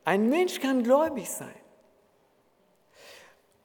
Ein 0.05 0.29
Mensch 0.29 0.61
kann 0.61 0.83
gläubig 0.83 1.31
sein. 1.31 1.55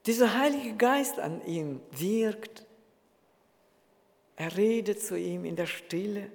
Dieser 0.05 0.38
Heilige 0.38 0.75
Geist 0.75 1.19
an 1.19 1.46
ihm 1.46 1.81
wirkt. 1.91 2.65
Er 4.38 4.55
redet 4.55 5.01
zu 5.01 5.17
ihm 5.17 5.43
in 5.43 5.55
der 5.58 5.65
Stille. 5.65 6.31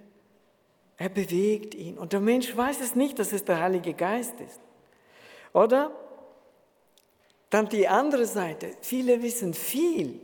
Er 0.99 1.09
bewegt 1.09 1.75
ihn. 1.75 1.99
Und 1.99 2.13
der 2.13 2.21
Mensch 2.21 2.55
weiß 2.55 2.81
es 2.81 2.95
nicht, 2.95 3.19
dass 3.19 3.33
es 3.33 3.45
der 3.45 3.61
Heilige 3.61 3.95
Geist 3.95 4.39
ist. 4.41 4.61
Oder? 5.53 5.91
Dann 7.51 7.69
die 7.69 7.87
andere 7.87 8.27
Seite. 8.27 8.77
Viele 8.81 9.23
wissen 9.23 9.55
viel. 9.55 10.21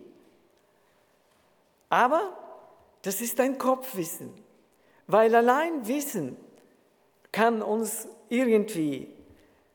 Aber 1.88 2.36
das 3.02 3.20
ist 3.20 3.38
ein 3.40 3.58
Kopfwissen. 3.58 4.32
Weil 5.06 5.34
allein 5.34 5.86
Wissen 5.86 6.36
kann 7.32 7.62
uns 7.62 8.08
irgendwie 8.28 9.08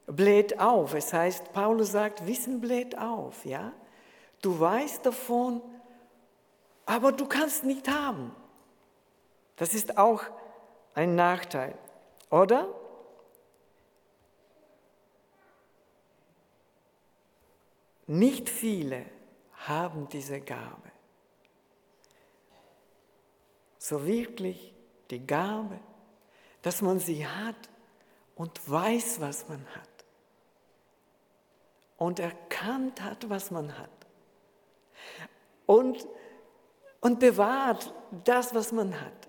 bläht 0.08 0.60
auf. 0.60 0.94
Es 0.94 1.14
heißt, 1.14 1.52
Paulus 1.54 1.92
sagt, 1.92 2.25
Wissen 2.28 2.62
bläht 2.62 2.98
auf, 2.98 3.46
ja? 3.46 3.74
Du 4.42 4.60
weißt 4.60 5.06
davon, 5.06 5.62
aber 6.86 7.12
du 7.12 7.25
kannst 7.25 7.64
nicht 7.64 7.90
haben. 7.90 8.36
Das 9.56 9.74
ist 9.74 9.98
auch 9.98 10.24
ein 10.94 11.16
Nachteil, 11.16 11.75
oder? 12.30 12.68
Nicht 18.07 18.50
viele 18.50 19.05
haben 19.65 20.07
diese 20.09 20.39
Gabe. 20.41 20.91
So 23.77 24.05
wirklich 24.05 24.74
die 25.09 25.25
Gabe, 25.25 25.79
dass 26.62 26.81
man 26.81 27.00
sie 27.00 27.25
hat 27.25 27.69
und 28.35 28.69
weiß, 28.69 29.21
was 29.21 29.47
man 29.47 29.65
hat. 29.75 29.89
Und 31.98 32.20
erkannt 32.20 33.01
hat, 33.01 33.29
was 33.29 33.51
man 33.51 33.77
hat. 33.77 33.89
Und, 35.65 36.05
und 37.00 37.20
bewahrt 37.20 37.94
das, 38.24 38.53
was 38.53 38.72
man 38.72 39.00
hat. 39.00 39.27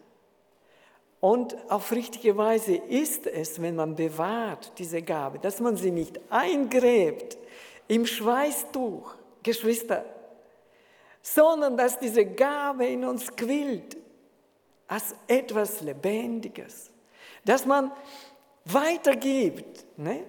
Und 1.20 1.56
auf 1.70 1.92
richtige 1.92 2.36
Weise 2.36 2.76
ist 2.76 3.26
es, 3.26 3.60
wenn 3.60 3.76
man 3.76 3.96
bewahrt 3.96 4.72
diese 4.78 5.02
Gabe, 5.02 5.38
dass 5.38 5.60
man 5.60 5.76
sie 5.76 5.90
nicht 5.90 6.20
eingräbt 6.30 7.38
im 7.88 8.07
Schweißtuch, 8.07 9.14
Geschwister, 9.42 10.05
sondern 11.22 11.77
dass 11.77 11.99
diese 11.99 12.25
Gabe 12.25 12.87
in 12.87 13.05
uns 13.05 13.35
quillt 13.35 13.96
als 14.88 15.14
etwas 15.27 15.81
Lebendiges, 15.81 16.90
dass 17.44 17.64
man 17.64 17.92
weitergibt, 18.64 19.85
ne? 19.99 20.25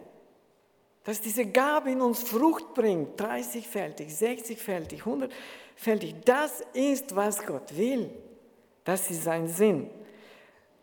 dass 1.03 1.21
diese 1.21 1.45
Gabe 1.45 1.91
in 1.91 2.01
uns 2.01 2.21
Frucht 2.21 2.73
bringt, 2.73 3.19
30-fältig, 3.19 4.09
60-fältig, 4.09 5.03
100-fältig. 5.03 6.15
Das 6.25 6.61
ist, 6.73 7.15
was 7.15 7.45
Gott 7.45 7.75
will. 7.77 8.09
Das 8.83 9.09
ist 9.09 9.23
sein 9.23 9.47
Sinn. 9.47 9.89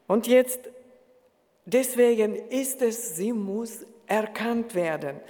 Und 0.06 0.26
jetzt, 0.26 0.60
deswegen 1.66 2.36
ist 2.48 2.80
es, 2.82 3.16
sie 3.16 3.32
muss 3.32 3.84
erkannt 4.06 4.74
werden. 4.74 5.20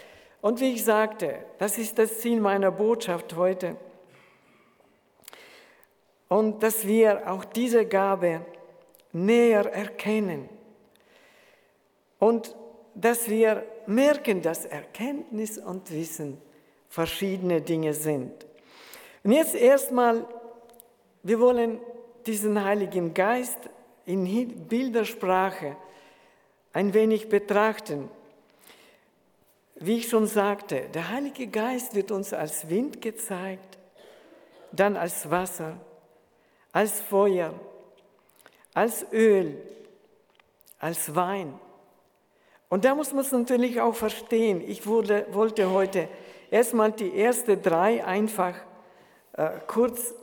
Und 0.44 0.60
wie 0.60 0.74
ich 0.74 0.84
sagte, 0.84 1.38
das 1.56 1.78
ist 1.78 1.98
das 1.98 2.18
Ziel 2.20 2.38
meiner 2.38 2.70
Botschaft 2.70 3.34
heute. 3.34 3.78
Und 6.28 6.62
dass 6.62 6.86
wir 6.86 7.32
auch 7.32 7.46
diese 7.46 7.86
Gabe 7.86 8.44
näher 9.10 9.64
erkennen. 9.72 10.50
Und 12.18 12.54
dass 12.94 13.30
wir 13.30 13.64
merken, 13.86 14.42
dass 14.42 14.66
Erkenntnis 14.66 15.56
und 15.56 15.90
Wissen 15.90 16.36
verschiedene 16.90 17.62
Dinge 17.62 17.94
sind. 17.94 18.46
Und 19.22 19.32
jetzt 19.32 19.54
erstmal, 19.54 20.26
wir 21.22 21.40
wollen 21.40 21.80
diesen 22.26 22.62
Heiligen 22.62 23.14
Geist 23.14 23.70
in 24.04 24.26
Bildersprache 24.68 25.78
ein 26.74 26.92
wenig 26.92 27.30
betrachten. 27.30 28.10
Wie 29.76 29.98
ich 29.98 30.08
schon 30.08 30.26
sagte, 30.26 30.88
der 30.94 31.10
Heilige 31.10 31.46
Geist 31.48 31.94
wird 31.94 32.10
uns 32.10 32.32
als 32.32 32.68
Wind 32.68 33.02
gezeigt, 33.02 33.78
dann 34.72 34.96
als 34.96 35.30
Wasser, 35.30 35.76
als 36.72 37.00
Feuer, 37.00 37.54
als 38.72 39.06
Öl, 39.12 39.56
als 40.78 41.14
Wein. 41.14 41.58
Und 42.68 42.84
da 42.84 42.94
muss 42.94 43.12
man 43.12 43.24
es 43.24 43.32
natürlich 43.32 43.80
auch 43.80 43.94
verstehen. 43.94 44.60
Ich 44.66 44.86
wurde, 44.86 45.26
wollte 45.30 45.70
heute 45.70 46.08
erstmal 46.50 46.92
die 46.92 47.20
ersten 47.20 47.60
drei 47.60 48.04
einfach 48.04 48.54
äh, 49.34 49.50
kurz 49.66 50.14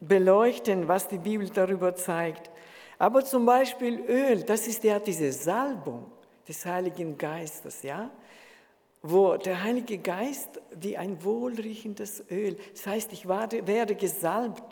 beleuchten, 0.00 0.88
was 0.88 1.08
die 1.08 1.18
Bibel 1.18 1.48
darüber 1.48 1.94
zeigt. 1.94 2.50
Aber 2.98 3.24
zum 3.24 3.46
Beispiel 3.46 4.00
Öl, 4.08 4.42
das 4.42 4.66
ist 4.66 4.84
ja 4.84 4.98
diese 4.98 5.32
Salbung 5.32 6.10
des 6.46 6.64
Heiligen 6.64 7.16
Geistes, 7.16 7.82
ja? 7.82 8.10
Wo 9.10 9.36
der 9.38 9.62
Heilige 9.62 9.96
Geist 9.96 10.60
wie 10.78 10.98
ein 10.98 11.24
wohlriechendes 11.24 12.22
Öl, 12.30 12.58
das 12.72 12.86
heißt, 12.86 13.12
ich 13.14 13.26
werde 13.26 13.94
gesalbt 13.94 14.62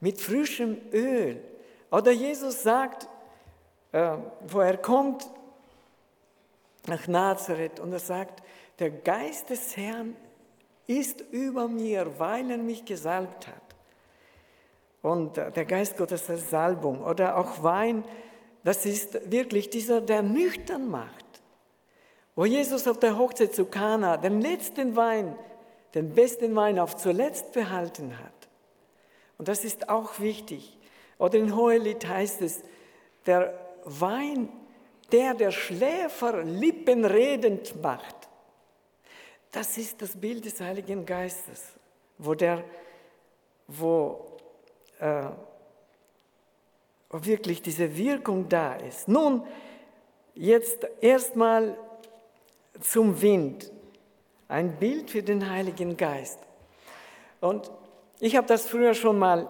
mit 0.00 0.20
frischem 0.20 0.78
Öl. 0.92 1.40
Oder 1.90 2.10
Jesus 2.10 2.64
sagt, 2.64 3.08
äh, 3.92 4.16
wo 4.48 4.58
er 4.60 4.78
kommt 4.78 5.30
nach 6.88 7.06
Nazareth 7.06 7.78
und 7.78 7.92
er 7.92 8.00
sagt, 8.00 8.42
der 8.80 8.90
Geist 8.90 9.50
des 9.50 9.76
Herrn 9.76 10.16
ist 10.88 11.20
über 11.30 11.68
mir, 11.68 12.18
weil 12.18 12.50
er 12.50 12.58
mich 12.58 12.84
gesalbt 12.84 13.46
hat. 13.46 13.54
Und 15.02 15.36
der 15.36 15.64
Geist 15.64 15.96
Gottes 15.96 16.28
als 16.28 16.50
Salbung 16.50 17.04
oder 17.04 17.36
auch 17.36 17.62
Wein, 17.62 18.04
das 18.64 18.84
ist 18.86 19.30
wirklich 19.30 19.70
dieser, 19.70 20.00
der 20.00 20.22
nüchtern 20.22 20.90
macht. 20.90 21.27
Wo 22.38 22.46
Jesus 22.46 22.86
auf 22.86 23.00
der 23.00 23.18
Hochzeit 23.18 23.52
zu 23.52 23.64
Kana 23.64 24.16
den 24.16 24.40
letzten 24.40 24.94
Wein, 24.94 25.36
den 25.92 26.14
besten 26.14 26.54
Wein 26.54 26.78
auf 26.78 26.96
zuletzt 26.96 27.50
behalten 27.50 28.16
hat. 28.16 28.48
Und 29.38 29.48
das 29.48 29.64
ist 29.64 29.88
auch 29.88 30.20
wichtig. 30.20 30.78
Oder 31.18 31.36
in 31.40 31.56
Hohelied 31.56 32.06
heißt 32.06 32.42
es, 32.42 32.62
der 33.26 33.58
Wein, 33.82 34.48
der 35.10 35.34
der 35.34 35.50
Schläfer 35.50 36.44
lippenredend 36.44 37.82
macht. 37.82 38.28
Das 39.50 39.76
ist 39.76 40.00
das 40.00 40.14
Bild 40.14 40.44
des 40.44 40.60
Heiligen 40.60 41.04
Geistes, 41.04 41.72
wo, 42.18 42.36
der, 42.36 42.62
wo 43.66 44.38
äh, 45.00 45.24
wirklich 47.10 47.62
diese 47.62 47.96
Wirkung 47.96 48.48
da 48.48 48.76
ist. 48.76 49.08
Nun, 49.08 49.44
jetzt 50.36 50.86
erstmal 51.00 51.76
zum 52.80 53.20
Wind. 53.20 53.70
Ein 54.48 54.76
Bild 54.78 55.10
für 55.10 55.22
den 55.22 55.50
Heiligen 55.50 55.96
Geist. 55.96 56.38
Und 57.40 57.70
ich 58.20 58.36
habe 58.36 58.46
das 58.46 58.66
früher 58.66 58.94
schon 58.94 59.18
mal 59.18 59.48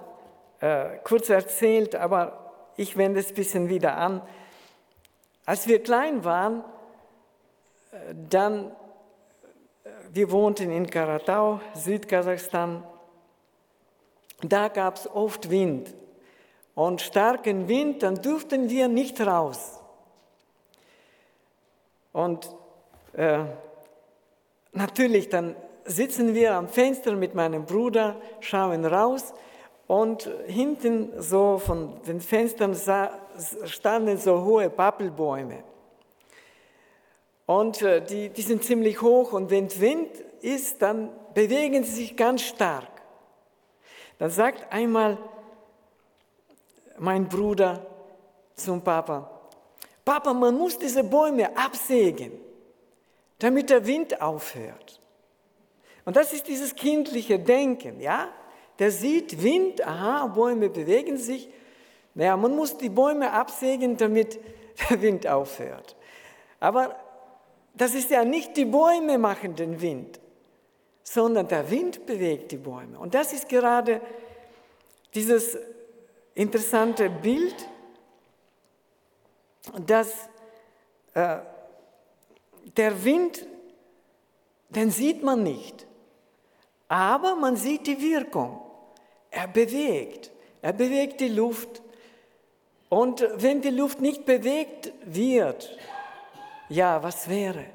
äh, 0.60 0.98
kurz 1.04 1.30
erzählt, 1.30 1.94
aber 1.94 2.52
ich 2.76 2.96
wende 2.96 3.20
es 3.20 3.28
ein 3.30 3.34
bisschen 3.34 3.68
wieder 3.68 3.96
an. 3.96 4.22
Als 5.46 5.66
wir 5.66 5.82
klein 5.82 6.24
waren, 6.24 6.64
äh, 7.92 8.14
dann, 8.28 8.66
äh, 9.84 9.90
wir 10.12 10.30
wohnten 10.30 10.70
in 10.70 10.90
Karatau, 10.90 11.60
Südkasachstan, 11.74 12.84
da 14.42 14.68
gab 14.68 14.96
es 14.96 15.10
oft 15.10 15.50
Wind 15.50 15.94
und 16.74 17.00
starken 17.00 17.68
Wind, 17.68 18.02
dann 18.02 18.22
durften 18.22 18.68
wir 18.68 18.88
nicht 18.88 19.20
raus. 19.20 19.80
Und 22.12 22.54
äh, 23.14 23.40
natürlich, 24.72 25.28
dann 25.28 25.56
sitzen 25.84 26.34
wir 26.34 26.54
am 26.54 26.68
Fenster 26.68 27.12
mit 27.16 27.34
meinem 27.34 27.64
Bruder, 27.64 28.16
schauen 28.40 28.84
raus 28.84 29.32
und 29.86 30.30
hinten 30.46 31.10
so 31.20 31.58
von 31.58 32.02
den 32.06 32.20
Fenstern 32.20 32.76
standen 33.64 34.18
so 34.18 34.44
hohe 34.44 34.68
Pappelbäume. 34.70 35.64
Und 37.46 37.80
äh, 37.80 38.04
die, 38.04 38.28
die 38.28 38.42
sind 38.42 38.62
ziemlich 38.62 39.00
hoch 39.00 39.32
und 39.32 39.50
wenn 39.50 39.68
Wind 39.80 40.10
ist, 40.42 40.82
dann 40.82 41.08
bewegen 41.32 41.82
sie 41.82 42.02
sich 42.02 42.16
ganz 42.16 42.42
stark. 42.42 42.88
Dann 44.18 44.30
sagt 44.30 44.70
einmal 44.70 45.16
mein 46.98 47.26
Bruder 47.26 47.86
zum 48.54 48.82
Papa, 48.82 49.30
Papa, 50.04 50.34
man 50.34 50.56
muss 50.56 50.78
diese 50.78 51.04
Bäume 51.04 51.56
absägen, 51.56 52.32
damit 53.38 53.70
der 53.70 53.86
Wind 53.86 54.20
aufhört. 54.20 55.00
Und 56.04 56.16
das 56.16 56.32
ist 56.32 56.48
dieses 56.48 56.74
kindliche 56.74 57.38
Denken, 57.38 58.00
ja? 58.00 58.28
Der 58.78 58.90
sieht 58.90 59.42
Wind, 59.42 59.84
aha, 59.86 60.26
Bäume 60.28 60.70
bewegen 60.70 61.16
sich. 61.16 61.48
Naja, 62.14 62.36
man 62.36 62.54
muss 62.54 62.78
die 62.78 62.88
Bäume 62.88 63.32
absägen, 63.32 63.96
damit 63.96 64.38
der 64.90 65.02
Wind 65.02 65.26
aufhört. 65.26 65.96
Aber 66.60 66.96
das 67.74 67.94
ist 67.94 68.10
ja 68.10 68.24
nicht 68.24 68.56
die 68.56 68.64
Bäume 68.64 69.18
machen 69.18 69.54
den 69.54 69.80
Wind, 69.80 70.20
sondern 71.02 71.48
der 71.48 71.70
Wind 71.70 72.06
bewegt 72.06 72.52
die 72.52 72.56
Bäume. 72.56 72.98
Und 72.98 73.14
das 73.14 73.32
ist 73.32 73.48
gerade 73.48 74.00
dieses 75.14 75.58
interessante 76.34 77.10
Bild, 77.10 77.54
dass 79.86 80.28
äh, 81.14 81.38
der 82.78 83.04
Wind, 83.04 83.46
den 84.70 84.90
sieht 84.90 85.22
man 85.22 85.42
nicht, 85.42 85.86
aber 86.88 87.34
man 87.34 87.56
sieht 87.56 87.86
die 87.86 88.00
Wirkung. 88.00 88.60
Er 89.30 89.48
bewegt, 89.48 90.30
er 90.62 90.72
bewegt 90.72 91.20
die 91.20 91.28
Luft. 91.28 91.82
Und 92.88 93.26
wenn 93.34 93.60
die 93.60 93.70
Luft 93.70 94.00
nicht 94.00 94.24
bewegt 94.24 94.92
wird, 95.04 95.76
ja, 96.70 97.02
was 97.02 97.28
wäre? 97.28 97.66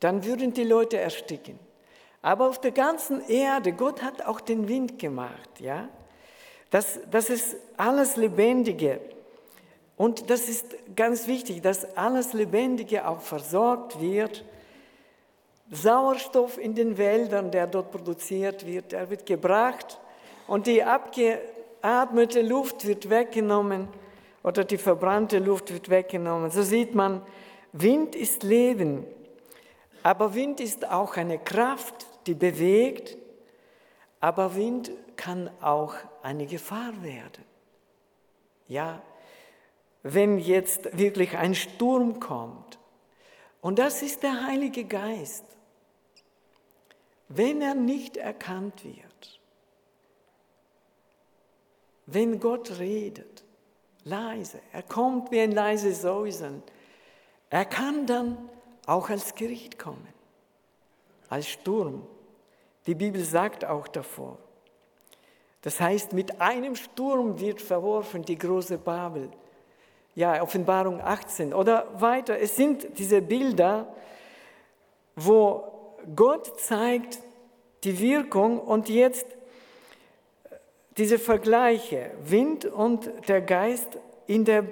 Dann 0.00 0.24
würden 0.24 0.52
die 0.52 0.64
Leute 0.64 0.98
ersticken. 0.98 1.58
Aber 2.22 2.48
auf 2.48 2.60
der 2.60 2.72
ganzen 2.72 3.28
Erde, 3.28 3.72
Gott 3.72 4.02
hat 4.02 4.22
auch 4.22 4.40
den 4.40 4.66
Wind 4.66 4.98
gemacht, 4.98 5.60
ja? 5.60 5.88
Das, 6.70 6.98
das 7.10 7.30
ist 7.30 7.56
alles 7.76 8.16
Lebendige. 8.16 9.00
Und 9.98 10.30
das 10.30 10.48
ist 10.48 10.76
ganz 10.94 11.26
wichtig, 11.26 11.60
dass 11.60 11.96
alles 11.96 12.32
Lebendige 12.32 13.06
auch 13.06 13.20
versorgt 13.20 14.00
wird. 14.00 14.44
Sauerstoff 15.70 16.56
in 16.56 16.74
den 16.76 16.96
Wäldern, 16.96 17.50
der 17.50 17.66
dort 17.66 17.90
produziert 17.90 18.64
wird, 18.64 18.92
der 18.92 19.10
wird 19.10 19.26
gebracht 19.26 19.98
und 20.46 20.66
die 20.66 20.82
abgeatmete 20.82 22.42
Luft 22.42 22.86
wird 22.86 23.10
weggenommen 23.10 23.88
oder 24.44 24.64
die 24.64 24.78
verbrannte 24.78 25.40
Luft 25.40 25.72
wird 25.72 25.90
weggenommen. 25.90 26.50
So 26.50 26.62
sieht 26.62 26.94
man, 26.94 27.20
Wind 27.72 28.14
ist 28.14 28.44
Leben, 28.44 29.04
aber 30.04 30.32
Wind 30.32 30.60
ist 30.60 30.88
auch 30.88 31.16
eine 31.16 31.38
Kraft, 31.38 32.06
die 32.26 32.34
bewegt, 32.34 33.18
aber 34.20 34.54
Wind 34.54 34.92
kann 35.16 35.50
auch 35.60 35.94
eine 36.22 36.46
Gefahr 36.46 36.92
werden. 37.02 37.44
Ja, 38.68 39.02
wenn 40.02 40.38
jetzt 40.38 40.96
wirklich 40.96 41.36
ein 41.36 41.54
Sturm 41.54 42.20
kommt, 42.20 42.78
und 43.60 43.78
das 43.78 44.02
ist 44.02 44.22
der 44.22 44.46
Heilige 44.46 44.84
Geist, 44.84 45.44
wenn 47.28 47.60
er 47.60 47.74
nicht 47.74 48.16
erkannt 48.16 48.84
wird, 48.84 49.40
wenn 52.06 52.40
Gott 52.40 52.78
redet, 52.78 53.44
leise, 54.04 54.60
er 54.72 54.82
kommt 54.82 55.30
wie 55.30 55.40
ein 55.40 55.52
leises 55.52 56.02
Säusen, 56.02 56.62
er 57.50 57.64
kann 57.64 58.06
dann 58.06 58.38
auch 58.86 59.10
als 59.10 59.34
Gericht 59.34 59.78
kommen, 59.78 60.08
als 61.28 61.48
Sturm. 61.48 62.06
Die 62.86 62.94
Bibel 62.94 63.22
sagt 63.22 63.64
auch 63.64 63.88
davor. 63.88 64.38
Das 65.60 65.80
heißt, 65.80 66.14
mit 66.14 66.40
einem 66.40 66.76
Sturm 66.76 67.38
wird 67.38 67.60
verworfen 67.60 68.22
die 68.22 68.38
große 68.38 68.78
Babel. 68.78 69.30
Ja, 70.18 70.42
Offenbarung 70.42 71.00
18 71.00 71.54
oder 71.54 71.86
weiter. 72.00 72.40
Es 72.40 72.56
sind 72.56 72.98
diese 72.98 73.22
Bilder, 73.22 73.86
wo 75.14 75.62
Gott 76.16 76.58
zeigt 76.58 77.20
die 77.84 78.00
Wirkung 78.00 78.58
und 78.58 78.88
jetzt 78.88 79.26
diese 80.96 81.20
Vergleiche, 81.20 82.10
Wind 82.24 82.64
und 82.64 83.08
der 83.28 83.42
Geist 83.42 83.96
in 84.26 84.44
der 84.44 84.64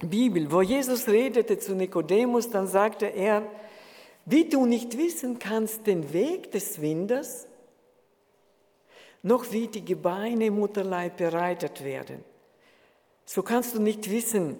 Bibel, 0.00 0.52
wo 0.52 0.60
Jesus 0.60 1.08
redete 1.08 1.58
zu 1.58 1.74
Nikodemus, 1.74 2.50
dann 2.50 2.66
sagte 2.66 3.06
er, 3.06 3.42
wie 4.26 4.50
du 4.50 4.66
nicht 4.66 4.98
wissen 4.98 5.38
kannst 5.38 5.86
den 5.86 6.12
Weg 6.12 6.52
des 6.52 6.82
Windes, 6.82 7.46
noch 9.22 9.50
wie 9.50 9.66
die 9.66 9.86
Gebeine 9.86 10.44
im 10.44 10.56
Mutterleib 10.56 11.16
bereitet 11.16 11.82
werden. 11.82 12.22
So 13.28 13.42
kannst 13.42 13.74
du 13.74 13.82
nicht 13.82 14.10
wissen, 14.10 14.58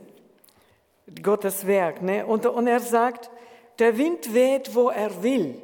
Gottes 1.23 1.67
Werk. 1.67 2.03
Ne? 2.03 2.27
Und, 2.27 2.45
und 2.45 2.67
er 2.67 2.81
sagt, 2.81 3.31
der 3.79 3.97
Wind 3.97 4.35
weht, 4.35 4.75
wo 4.75 4.91
er 4.91 5.23
will. 5.23 5.59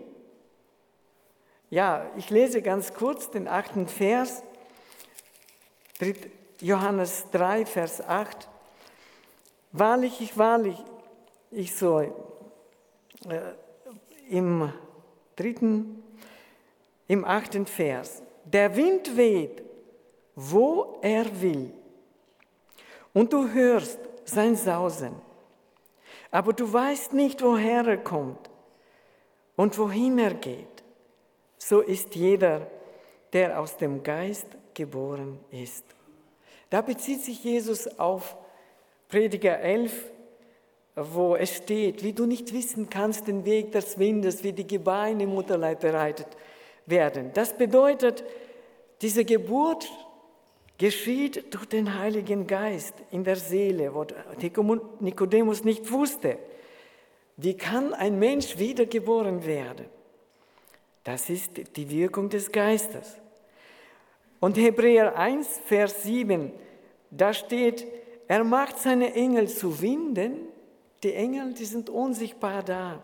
Ja, 1.68 2.10
ich 2.16 2.30
lese 2.30 2.62
ganz 2.62 2.94
kurz 2.94 3.30
den 3.30 3.46
achten 3.46 3.88
Vers, 3.88 4.42
Johannes 6.62 7.26
3, 7.30 7.66
Vers 7.66 8.00
8. 8.00 8.48
Wahrlich, 9.72 10.22
ich 10.22 10.38
wahrlich, 10.38 10.82
ich 11.50 11.76
so, 11.76 12.00
äh, 12.00 12.10
im 14.30 14.72
dritten, 15.36 16.02
im 17.06 17.26
achten 17.26 17.66
Vers, 17.66 18.22
der 18.46 18.74
Wind 18.76 19.14
weht, 19.14 19.62
wo 20.36 20.98
er 21.02 21.42
will, 21.42 21.70
und 23.14 23.32
du 23.32 23.50
hörst 23.50 23.98
sein 24.26 24.56
Sausen, 24.56 25.14
aber 26.30 26.52
du 26.52 26.70
weißt 26.70 27.14
nicht, 27.14 27.40
woher 27.42 27.86
er 27.86 27.96
kommt 27.96 28.50
und 29.56 29.78
wohin 29.78 30.18
er 30.18 30.34
geht. 30.34 30.84
So 31.56 31.80
ist 31.80 32.14
jeder, 32.14 32.66
der 33.32 33.58
aus 33.58 33.78
dem 33.78 34.02
Geist 34.02 34.46
geboren 34.74 35.38
ist. 35.50 35.84
Da 36.68 36.82
bezieht 36.82 37.22
sich 37.22 37.42
Jesus 37.42 37.98
auf 37.98 38.36
Prediger 39.08 39.60
11, 39.60 40.10
wo 40.96 41.36
es 41.36 41.56
steht, 41.56 42.02
wie 42.02 42.12
du 42.12 42.26
nicht 42.26 42.52
wissen 42.52 42.90
kannst 42.90 43.26
den 43.28 43.44
Weg 43.44 43.72
des 43.72 43.98
Windes, 43.98 44.42
wie 44.42 44.52
die 44.52 44.66
Gebeine 44.66 45.24
im 45.24 45.30
Mutterleib 45.34 45.80
bereitet 45.80 46.28
werden. 46.86 47.30
Das 47.32 47.56
bedeutet, 47.56 48.24
diese 49.02 49.24
Geburt 49.24 49.90
geschieht 50.78 51.54
durch 51.54 51.66
den 51.66 51.98
Heiligen 51.98 52.46
Geist 52.46 52.94
in 53.10 53.24
der 53.24 53.36
Seele, 53.36 53.94
wo 53.94 54.06
Nikodemus 55.00 55.64
nicht 55.64 55.90
wusste. 55.90 56.38
Wie 57.36 57.56
kann 57.56 57.94
ein 57.94 58.18
Mensch 58.18 58.58
wiedergeboren 58.58 59.44
werden? 59.44 59.86
Das 61.04 61.28
ist 61.28 61.76
die 61.76 61.90
Wirkung 61.90 62.28
des 62.28 62.50
Geistes. 62.50 63.16
Und 64.40 64.56
Hebräer 64.56 65.16
1, 65.16 65.60
Vers 65.66 66.02
7, 66.02 66.52
da 67.10 67.32
steht, 67.32 67.86
er 68.26 68.44
macht 68.44 68.78
seine 68.78 69.14
Engel 69.14 69.48
zu 69.48 69.80
Winden, 69.80 70.48
die 71.02 71.14
Engel, 71.14 71.52
die 71.54 71.64
sind 71.64 71.90
unsichtbar 71.90 72.62
da. 72.62 73.02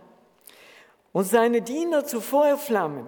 Und 1.13 1.25
seine 1.25 1.61
Diener 1.61 2.05
zu 2.05 2.21
Feuerflammen, 2.21 3.07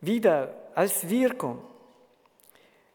wieder 0.00 0.54
als 0.74 1.08
Wirkung. 1.08 1.58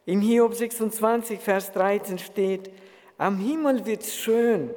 In 0.09 0.21
Hiob 0.21 0.55
26, 0.55 1.39
Vers 1.39 1.71
13 1.71 2.17
steht, 2.17 2.71
am 3.19 3.37
Himmel 3.37 3.85
wird 3.85 4.01
es 4.01 4.15
schön 4.15 4.73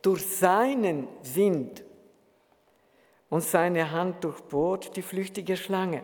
durch 0.00 0.24
seinen 0.24 1.06
Wind 1.34 1.84
und 3.28 3.44
seine 3.44 3.90
Hand 3.90 4.24
durchbohrt 4.24 4.96
die 4.96 5.02
flüchtige 5.02 5.54
Schlange. 5.54 6.02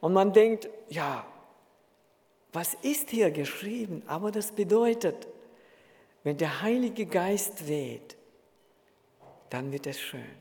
Und 0.00 0.12
man 0.12 0.32
denkt, 0.32 0.68
ja, 0.88 1.26
was 2.52 2.74
ist 2.74 3.10
hier 3.10 3.32
geschrieben? 3.32 4.04
Aber 4.06 4.30
das 4.30 4.52
bedeutet, 4.52 5.26
wenn 6.22 6.36
der 6.36 6.62
Heilige 6.62 7.06
Geist 7.06 7.66
weht, 7.66 8.16
dann 9.48 9.72
wird 9.72 9.88
es 9.88 9.98
schön. 9.98 10.39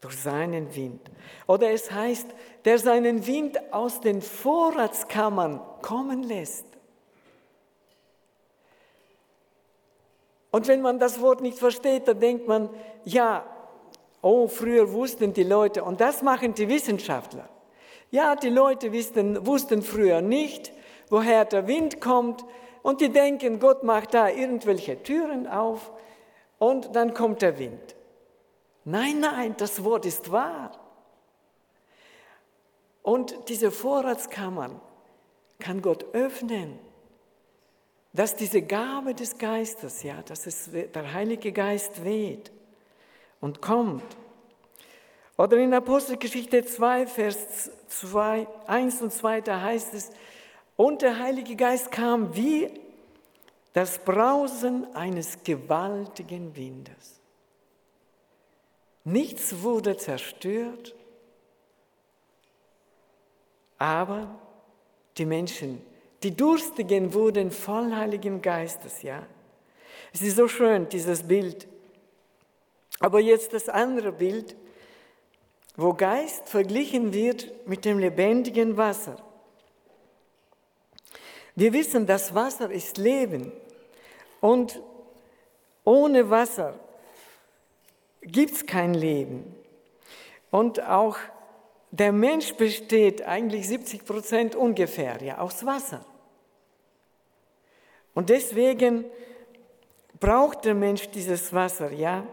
Durch 0.00 0.16
seinen 0.16 0.74
Wind. 0.76 1.00
Oder 1.46 1.70
es 1.70 1.90
heißt, 1.90 2.28
der 2.64 2.78
seinen 2.78 3.26
Wind 3.26 3.72
aus 3.72 4.00
den 4.00 4.22
Vorratskammern 4.22 5.60
kommen 5.82 6.22
lässt. 6.22 6.66
Und 10.50 10.68
wenn 10.68 10.80
man 10.80 10.98
das 10.98 11.20
Wort 11.20 11.40
nicht 11.40 11.58
versteht, 11.58 12.08
dann 12.08 12.20
denkt 12.20 12.48
man, 12.48 12.70
ja, 13.04 13.44
oh, 14.22 14.48
früher 14.48 14.92
wussten 14.92 15.32
die 15.32 15.44
Leute, 15.44 15.84
und 15.84 16.00
das 16.00 16.22
machen 16.22 16.54
die 16.54 16.68
Wissenschaftler. 16.68 17.48
Ja, 18.10 18.34
die 18.34 18.48
Leute 18.48 18.92
wussten, 18.92 19.46
wussten 19.46 19.82
früher 19.82 20.20
nicht, 20.20 20.72
woher 21.10 21.44
der 21.44 21.66
Wind 21.66 22.00
kommt, 22.00 22.44
und 22.82 23.00
die 23.00 23.10
denken, 23.10 23.58
Gott 23.60 23.82
macht 23.82 24.14
da 24.14 24.28
irgendwelche 24.28 25.02
Türen 25.02 25.46
auf 25.46 25.90
und 26.58 26.94
dann 26.94 27.12
kommt 27.12 27.42
der 27.42 27.58
Wind. 27.58 27.96
Nein, 28.90 29.20
nein, 29.20 29.54
das 29.56 29.82
Wort 29.84 30.06
ist 30.06 30.30
wahr. 30.30 30.72
Und 33.02 33.34
diese 33.48 33.70
Vorratskammern 33.70 34.80
kann 35.58 35.82
Gott 35.82 36.04
öffnen 36.14 36.78
dass 38.12 38.34
diese 38.34 38.62
Gabe 38.62 39.14
des 39.14 39.38
Geistes, 39.38 40.02
ja, 40.02 40.22
dass 40.22 40.46
es 40.46 40.70
der 40.72 41.12
Heilige 41.12 41.52
Geist 41.52 42.04
weht 42.04 42.50
und 43.40 43.60
kommt. 43.60 44.16
Oder 45.36 45.58
in 45.58 45.72
Apostelgeschichte 45.72 46.64
2, 46.64 47.06
Vers 47.06 47.70
2, 47.86 48.48
1 48.66 49.02
und 49.02 49.12
2, 49.12 49.40
da 49.42 49.60
heißt 49.60 49.94
es, 49.94 50.10
und 50.74 51.02
der 51.02 51.18
Heilige 51.18 51.54
Geist 51.54 51.92
kam 51.92 52.34
wie 52.34 52.70
das 53.72 53.98
Brausen 53.98 54.92
eines 54.96 55.42
gewaltigen 55.44 56.56
Windes. 56.56 57.17
Nichts 59.08 59.62
wurde 59.62 59.96
zerstört, 59.96 60.94
aber 63.78 64.38
die 65.16 65.26
Menschen 65.26 65.82
die 66.22 66.34
Durstigen 66.34 67.14
wurden 67.14 67.50
voll 67.52 67.94
Heiligen 67.94 68.42
Geistes, 68.42 69.02
ja. 69.02 69.24
Es 70.12 70.20
ist 70.20 70.36
so 70.36 70.48
schön, 70.48 70.88
dieses 70.88 71.22
Bild. 71.22 71.68
Aber 72.98 73.20
jetzt 73.20 73.52
das 73.52 73.68
andere 73.68 74.10
Bild, 74.10 74.56
wo 75.76 75.94
Geist 75.94 76.48
verglichen 76.48 77.12
wird 77.12 77.68
mit 77.68 77.84
dem 77.84 78.00
lebendigen 78.00 78.76
Wasser. 78.76 79.16
Wir 81.54 81.72
wissen, 81.72 82.06
das 82.06 82.34
Wasser 82.34 82.70
ist 82.70 82.98
Leben 82.98 83.52
und 84.40 84.82
ohne 85.84 86.30
Wasser 86.30 86.78
gibt 88.22 88.52
es 88.52 88.66
kein 88.66 88.94
Leben. 88.94 89.54
Und 90.50 90.82
auch 90.82 91.16
der 91.90 92.12
Mensch 92.12 92.54
besteht 92.54 93.22
eigentlich 93.22 93.68
70 93.68 94.04
Prozent 94.04 94.54
ungefähr 94.54 95.22
ja, 95.22 95.38
aus 95.38 95.64
Wasser. 95.64 96.04
Und 98.14 98.30
deswegen 98.30 99.04
braucht 100.18 100.64
der 100.64 100.74
Mensch 100.74 101.08
dieses 101.10 101.52
Wasser, 101.52 101.92
ja. 101.92 102.26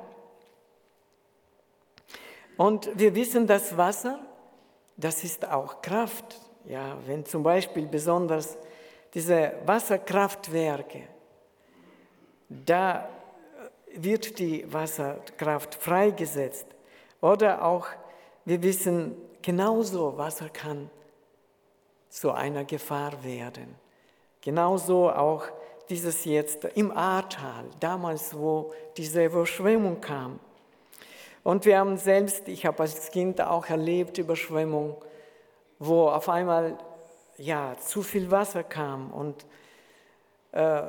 Und 2.57 2.89
wir 2.97 3.13
wissen, 3.15 3.45
dass 3.45 3.75
Wasser, 3.77 4.19
das 4.97 5.23
ist 5.23 5.47
auch 5.47 5.81
Kraft. 5.81 6.39
Ja, 6.65 6.97
wenn 7.05 7.23
zum 7.25 7.43
Beispiel 7.43 7.85
besonders 7.85 8.57
diese 9.13 9.53
Wasserkraftwerke, 9.65 11.03
da 12.49 13.07
wird 14.03 14.39
die 14.39 14.71
Wasserkraft 14.71 15.75
freigesetzt. 15.75 16.67
Oder 17.21 17.63
auch, 17.63 17.88
wir 18.45 18.62
wissen, 18.62 19.15
Genauso 19.45 20.17
Wasser 20.17 20.49
kann 20.49 20.89
zu 22.10 22.31
einer 22.31 22.65
Gefahr 22.65 23.23
werden. 23.23 23.75
Genauso 24.41 25.12
auch 25.12 25.43
dieses 25.88 26.25
jetzt 26.25 26.65
im 26.73 26.89
Ahrtal, 26.91 27.65
damals, 27.79 28.36
wo 28.36 28.73
diese 28.97 29.23
Überschwemmung 29.23 30.01
kam. 30.01 30.39
Und 31.43 31.65
wir 31.65 31.77
haben 31.77 31.95
selbst, 31.97 32.47
ich 32.47 32.65
habe 32.65 32.79
als 32.81 33.12
Kind 33.12 33.39
auch 33.39 33.67
erlebt, 33.67 34.17
Überschwemmung, 34.17 34.95
wo 35.77 36.10
auf 36.10 36.27
einmal 36.27 36.79
ja, 37.38 37.75
zu 37.77 38.01
viel 38.01 38.31
Wasser 38.31 38.63
kam 38.63 39.12
und 39.12 39.45
äh, 40.53 40.81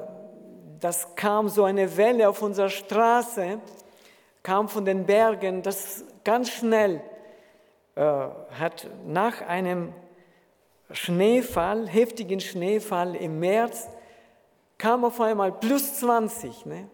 das 0.81 1.15
kam 1.15 1.49
so 1.49 1.65
eine 1.65 1.97
Welle 1.97 2.29
auf 2.29 2.43
unserer 2.43 2.69
Straße, 2.69 3.59
kam 4.43 4.69
von 4.69 4.85
den 4.85 5.07
Bergen, 5.07 5.63
das 5.63 6.05
ganz 6.25 6.51
schnell 6.51 7.01
äh, 7.95 8.01
hat 8.01 8.89
nach 9.07 9.41
einem 9.43 9.93
Schneefall, 10.91 11.89
heftigen 11.89 12.41
Schneefall 12.41 13.17
im 13.17 13.41
März, 13.41 13.89
kam 14.79 15.05
auf 15.05 15.21
einmal 15.21 15.53
plus 15.53 15.99
20. 16.01 16.67
Ne? 16.67 16.89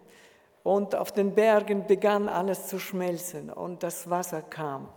Und 0.63 0.95
auf 0.95 1.11
den 1.11 1.35
Bergen 1.35 1.85
begann 1.85 2.29
alles 2.29 2.67
zu 2.67 2.79
schmelzen 2.79 3.49
und 3.49 3.83
das 3.83 4.09
Wasser 4.09 4.41
kam. 4.41 4.87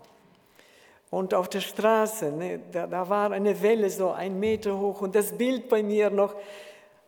Und 1.11 1.35
auf 1.35 1.49
der 1.49 1.61
Straße, 1.61 2.33
ne, 2.33 2.61
da, 2.72 2.87
da, 2.87 3.09
war 3.09 3.31
eine 3.31 3.61
Welle 3.62 3.90
so 3.90 4.11
ein 4.11 4.40
Meter 4.40 4.79
hoch 4.79 5.03
und 5.03 5.14
das 5.14 5.37
Bild 5.37 5.68
bei 5.68 5.83
mir 5.83 6.11
noch, 6.11 6.35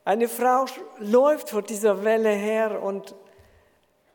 eine 0.09 0.27
Frau 0.27 0.65
läuft 1.01 1.51
vor 1.51 1.61
dieser 1.61 2.03
Welle 2.03 2.31
her 2.31 2.83
und 2.83 3.15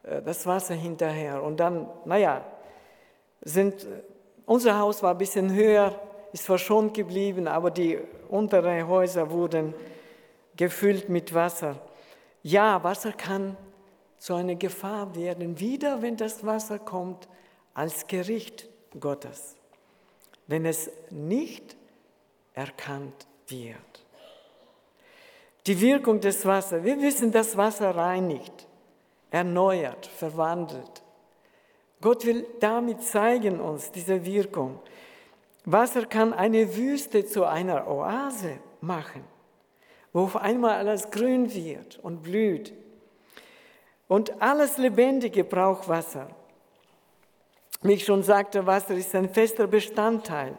äh, 0.02 0.24
das 0.24 0.48
Wasser 0.48 0.74
hinterher. 0.74 1.44
Und 1.44 1.58
dann, 1.58 1.88
naja, 2.06 2.44
sind 3.42 3.86
unser 4.48 4.80
Haus 4.80 5.04
war 5.04 5.12
ein 5.12 5.20
bisschen 5.20 5.54
höher, 5.54 5.94
ist 6.32 6.48
verschont 6.48 6.96
geblieben, 6.96 7.48
aber 7.48 7.70
die 7.70 8.00
unteren 8.28 8.88
Häuser 8.88 9.30
wurden 9.30 9.76
gefüllt 10.56 11.10
mit 11.10 11.32
Wasser. 11.32 11.76
Ja, 12.42 12.84
Wasser 12.84 13.12
kann 13.12 13.56
zu 14.18 14.34
einer 14.34 14.56
Gefahr 14.56 15.14
werden, 15.16 15.60
wieder 15.60 16.02
wenn 16.02 16.18
das 16.18 16.44
Wasser 16.44 16.80
kommt, 16.80 17.30
als 17.76 18.08
Gericht 18.08 18.68
Gottes, 19.00 19.56
wenn 20.48 20.66
es 20.66 20.90
nicht 21.12 21.78
erkannt 22.54 23.28
wird. 23.48 24.04
Die 25.66 25.80
Wirkung 25.80 26.20
des 26.20 26.46
Wassers, 26.46 26.84
wir 26.84 27.02
wissen, 27.02 27.32
dass 27.32 27.56
Wasser 27.56 27.96
reinigt, 27.96 28.68
erneuert, 29.32 30.06
verwandelt. 30.06 31.04
Gott 32.02 32.26
will 32.26 32.46
damit 32.60 33.02
zeigen 33.02 33.62
uns 33.62 33.90
diese 33.92 34.26
Wirkung. 34.26 34.80
Wasser 35.64 36.06
kann 36.06 36.34
eine 36.34 36.76
Wüste 36.76 37.26
zu 37.26 37.46
einer 37.46 37.88
Oase 37.88 38.60
machen, 38.82 39.24
wo 40.12 40.24
auf 40.24 40.36
einmal 40.36 40.76
alles 40.76 41.10
grün 41.10 41.54
wird 41.54 41.98
und 42.00 42.24
blüht. 42.24 42.74
Und 44.10 44.42
alles 44.42 44.78
Lebendige 44.78 45.46
braucht 45.46 45.88
Wasser. 45.88 46.28
Wie 47.82 47.94
ich 47.94 48.04
schon 48.04 48.22
sagte, 48.22 48.66
Wasser 48.66 48.96
ist 48.96 49.16
ein 49.16 49.30
fester 49.30 49.68
Bestandteil 49.68 50.58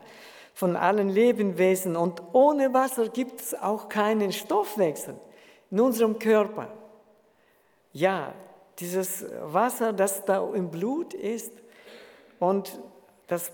von 0.55 0.77
allen 0.77 1.09
Lebewesen 1.09 1.97
und 1.97 2.23
ohne 2.33 2.73
Wasser 2.73 3.09
gibt 3.09 3.40
es 3.40 3.55
auch 3.55 3.88
keinen 3.88 4.33
Stoffwechsel 4.33 5.17
in 5.71 5.81
unserem 5.81 6.19
Körper. 6.19 6.69
Ja, 7.93 8.33
dieses 8.79 9.25
Wasser, 9.43 9.93
das 9.93 10.25
da 10.25 10.49
im 10.55 10.71
Blut 10.71 11.12
ist 11.12 11.53
und 12.38 12.81
das 13.27 13.53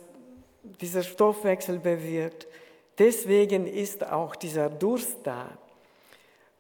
dieser 0.63 1.03
Stoffwechsel 1.03 1.79
bewirkt. 1.79 2.47
Deswegen 2.99 3.67
ist 3.67 4.07
auch 4.07 4.37
dieser 4.37 4.69
Durst 4.69 5.19
da. 5.25 5.47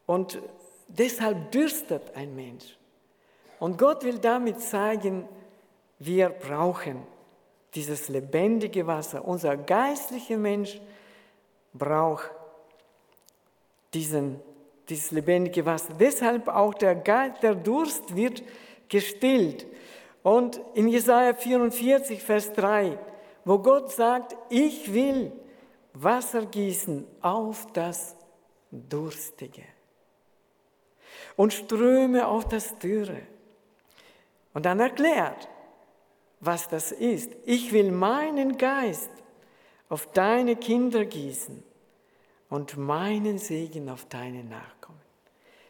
Und 0.06 0.40
deshalb 0.88 1.52
dürstet 1.52 2.14
ein 2.14 2.34
Mensch. 2.34 2.78
Und 3.58 3.76
Gott 3.76 4.04
will 4.04 4.18
damit 4.18 4.60
zeigen, 4.60 5.28
wir 5.98 6.30
brauchen 6.30 7.02
dieses 7.74 8.08
lebendige 8.08 8.86
Wasser. 8.86 9.24
Unser 9.24 9.56
geistlicher 9.56 10.36
Mensch 10.36 10.80
braucht 11.72 12.30
diesen 13.94 14.40
dieses 14.90 15.12
lebendige 15.12 15.64
Wasser. 15.64 15.94
Deshalb 15.98 16.48
auch 16.48 16.74
der, 16.74 16.96
der 16.96 17.54
Durst 17.54 18.14
wird 18.14 18.42
gestillt. 18.88 19.66
Und 20.22 20.60
in 20.74 20.88
Jesaja 20.88 21.32
44, 21.32 22.22
Vers 22.22 22.52
3, 22.52 22.98
wo 23.44 23.58
Gott 23.58 23.90
sagt, 23.92 24.36
ich 24.50 24.92
will 24.92 25.32
Wasser 25.94 26.44
gießen 26.44 27.06
auf 27.22 27.66
das 27.72 28.16
Durstige 28.70 29.62
und 31.36 31.52
Ströme 31.52 32.26
auf 32.26 32.46
das 32.48 32.78
Dürre. 32.78 33.22
Und 34.52 34.66
dann 34.66 34.80
erklärt, 34.80 35.48
was 36.40 36.68
das 36.68 36.90
ist. 36.90 37.32
Ich 37.44 37.72
will 37.72 37.92
meinen 37.92 38.56
Geist 38.56 39.10
auf 39.88 40.06
deine 40.12 40.56
Kinder 40.56 41.04
gießen 41.04 41.62
und 42.48 42.76
meinen 42.76 43.38
Segen 43.38 43.88
auf 43.90 44.06
deine 44.06 44.42
Nachkommen. 44.44 45.00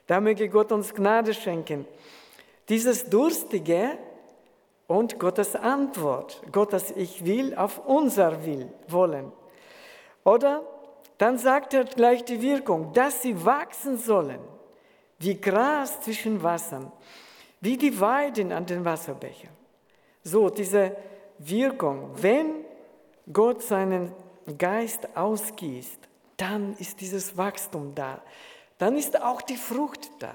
Da 0.06 0.20
möge 0.20 0.48
Gott 0.48 0.72
uns 0.72 0.94
Gnade 0.94 1.34
schenken. 1.34 1.86
Dieses 2.68 3.08
Durstige 3.08 3.98
und 4.86 5.18
Gottes 5.18 5.54
Antwort, 5.54 6.42
Gottes 6.52 6.92
Ich 6.96 7.24
will 7.24 7.54
auf 7.54 7.86
unser 7.86 8.44
Will 8.44 8.72
wollen. 8.88 9.32
Oder 10.24 10.62
dann 11.18 11.38
sagt 11.38 11.74
er 11.74 11.84
gleich 11.84 12.24
die 12.24 12.40
Wirkung, 12.40 12.92
dass 12.92 13.22
sie 13.22 13.44
wachsen 13.44 13.98
sollen, 13.98 14.40
wie 15.18 15.40
Gras 15.40 16.00
zwischen 16.00 16.42
Wassern, 16.42 16.90
wie 17.60 17.76
die 17.76 18.00
Weiden 18.00 18.52
an 18.52 18.66
den 18.66 18.84
Wasserbechern. 18.84 19.59
So, 20.22 20.50
diese 20.50 20.96
Wirkung, 21.38 22.10
wenn 22.16 22.64
Gott 23.32 23.62
seinen 23.62 24.12
Geist 24.58 25.08
ausgießt, 25.16 25.98
dann 26.36 26.74
ist 26.78 27.00
dieses 27.00 27.36
Wachstum 27.36 27.94
da. 27.94 28.20
Dann 28.78 28.96
ist 28.96 29.20
auch 29.20 29.42
die 29.42 29.56
Frucht 29.56 30.10
da. 30.18 30.34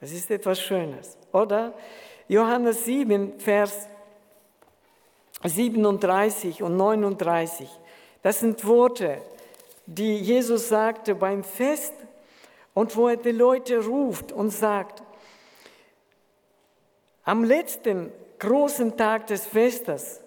Es 0.00 0.12
ist 0.12 0.30
etwas 0.30 0.60
Schönes. 0.60 1.16
Oder 1.32 1.74
Johannes 2.28 2.84
7, 2.84 3.38
Vers 3.38 3.88
37 5.44 6.62
und 6.62 6.76
39. 6.76 7.68
Das 8.22 8.40
sind 8.40 8.66
Worte, 8.66 9.22
die 9.86 10.16
Jesus 10.18 10.68
sagte 10.68 11.14
beim 11.14 11.44
Fest 11.44 11.94
und 12.74 12.96
wo 12.96 13.08
er 13.08 13.16
die 13.16 13.30
Leute 13.30 13.84
ruft 13.84 14.32
und 14.32 14.50
sagt, 14.50 15.02
am 17.24 17.44
letzten 17.44 18.12
großen 18.38 18.96
Tag 18.96 19.26
des 19.26 19.46
Festes 19.46 20.20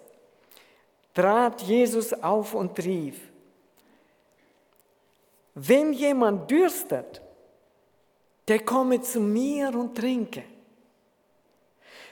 trat 1.14 1.62
Jesus 1.62 2.12
auf 2.12 2.54
und 2.54 2.78
rief, 2.78 3.30
wenn 5.54 5.92
jemand 5.92 6.50
dürstet, 6.50 7.20
der 8.48 8.60
komme 8.60 9.00
zu 9.00 9.20
mir 9.20 9.74
und 9.74 9.96
trinke. 9.96 10.42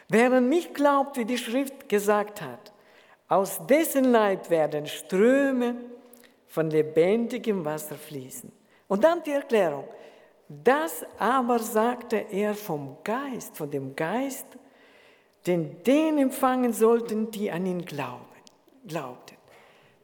Wer 0.09 0.33
an 0.33 0.49
mich 0.49 0.73
glaubt, 0.73 1.17
wie 1.17 1.25
die 1.25 1.39
Schrift 1.39 1.89
gesagt 1.89 2.41
hat, 2.41 2.73
aus 3.29 3.61
dessen 3.67 4.05
Leib 4.05 4.49
werden 4.49 4.87
Ströme 4.87 5.77
von 6.47 6.71
lebendigem 6.71 7.65
Wasser 7.65 7.95
fließen. 7.95 8.51
Und 8.89 9.05
dann 9.05 9.23
die 9.23 9.33
Erklärung. 9.33 9.87
Das 10.49 11.05
aber 11.19 11.59
sagte 11.59 12.17
er 12.31 12.55
vom 12.55 12.97
Geist, 13.05 13.57
von 13.57 13.71
dem 13.71 13.95
Geist, 13.95 14.47
den 15.49 15.83
den 15.83 16.19
empfangen 16.19 16.73
sollten, 16.73 17.31
die 17.31 17.51
an 17.51 17.67
ihn 17.67 17.85
glauben, 17.85 18.25
glaubten. 18.87 19.37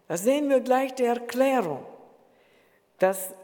Da 0.09 0.17
sehen 0.17 0.49
wir 0.49 0.61
gleich 0.61 0.95
die 0.95 1.05
Erklärung, 1.05 1.85
dass 2.99 3.35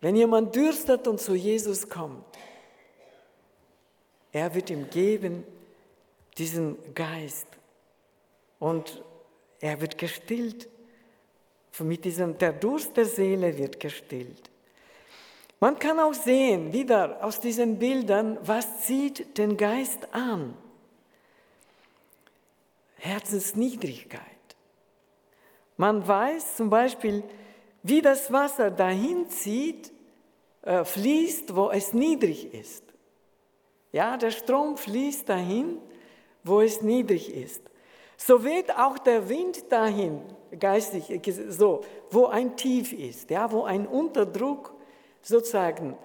wenn 0.00 0.16
jemand 0.16 0.54
dürstet 0.54 1.06
und 1.08 1.20
zu 1.20 1.34
Jesus 1.34 1.88
kommt, 1.88 2.24
er 4.32 4.54
wird 4.54 4.70
ihm 4.70 4.88
geben 4.88 5.44
diesen 6.36 6.76
Geist 6.94 7.48
und 8.60 9.02
er 9.60 9.80
wird 9.80 9.98
gestillt. 9.98 10.68
Mit 11.80 12.04
diesem, 12.04 12.36
der 12.38 12.52
Durst 12.52 12.96
der 12.96 13.04
Seele 13.04 13.56
wird 13.56 13.78
gestillt. 13.78 14.50
Man 15.60 15.78
kann 15.78 16.00
auch 16.00 16.14
sehen, 16.14 16.72
wieder 16.72 17.22
aus 17.22 17.38
diesen 17.38 17.78
Bildern, 17.78 18.38
was 18.42 18.86
zieht 18.86 19.38
den 19.38 19.56
Geist 19.56 20.12
an? 20.12 20.56
Herzensniedrigkeit. 22.98 24.22
Man 25.76 26.06
weiß 26.06 26.56
zum 26.56 26.70
Beispiel, 26.70 27.22
wie 27.82 28.02
das 28.02 28.32
Wasser 28.32 28.70
dahin 28.70 29.28
zieht, 29.30 29.92
äh, 30.62 30.84
fließt, 30.84 31.54
wo 31.54 31.70
es 31.70 31.94
niedrig 31.94 32.52
ist. 32.52 32.84
Ja, 33.92 34.16
der 34.16 34.32
Strom 34.32 34.76
fließt 34.76 35.28
dahin, 35.28 35.78
wo 36.44 36.60
es 36.60 36.82
niedrig 36.82 37.32
ist. 37.32 37.62
So 38.16 38.42
weht 38.44 38.76
auch 38.76 38.98
der 38.98 39.28
Wind 39.28 39.70
dahin, 39.70 40.20
geistig, 40.58 41.04
so, 41.48 41.82
wo 42.10 42.26
ein 42.26 42.56
Tief 42.56 42.92
ist, 42.92 43.30
ja, 43.30 43.50
wo 43.50 43.62
ein 43.62 43.86
Unterdruck 43.86 44.74
sozusagen. 45.22 45.96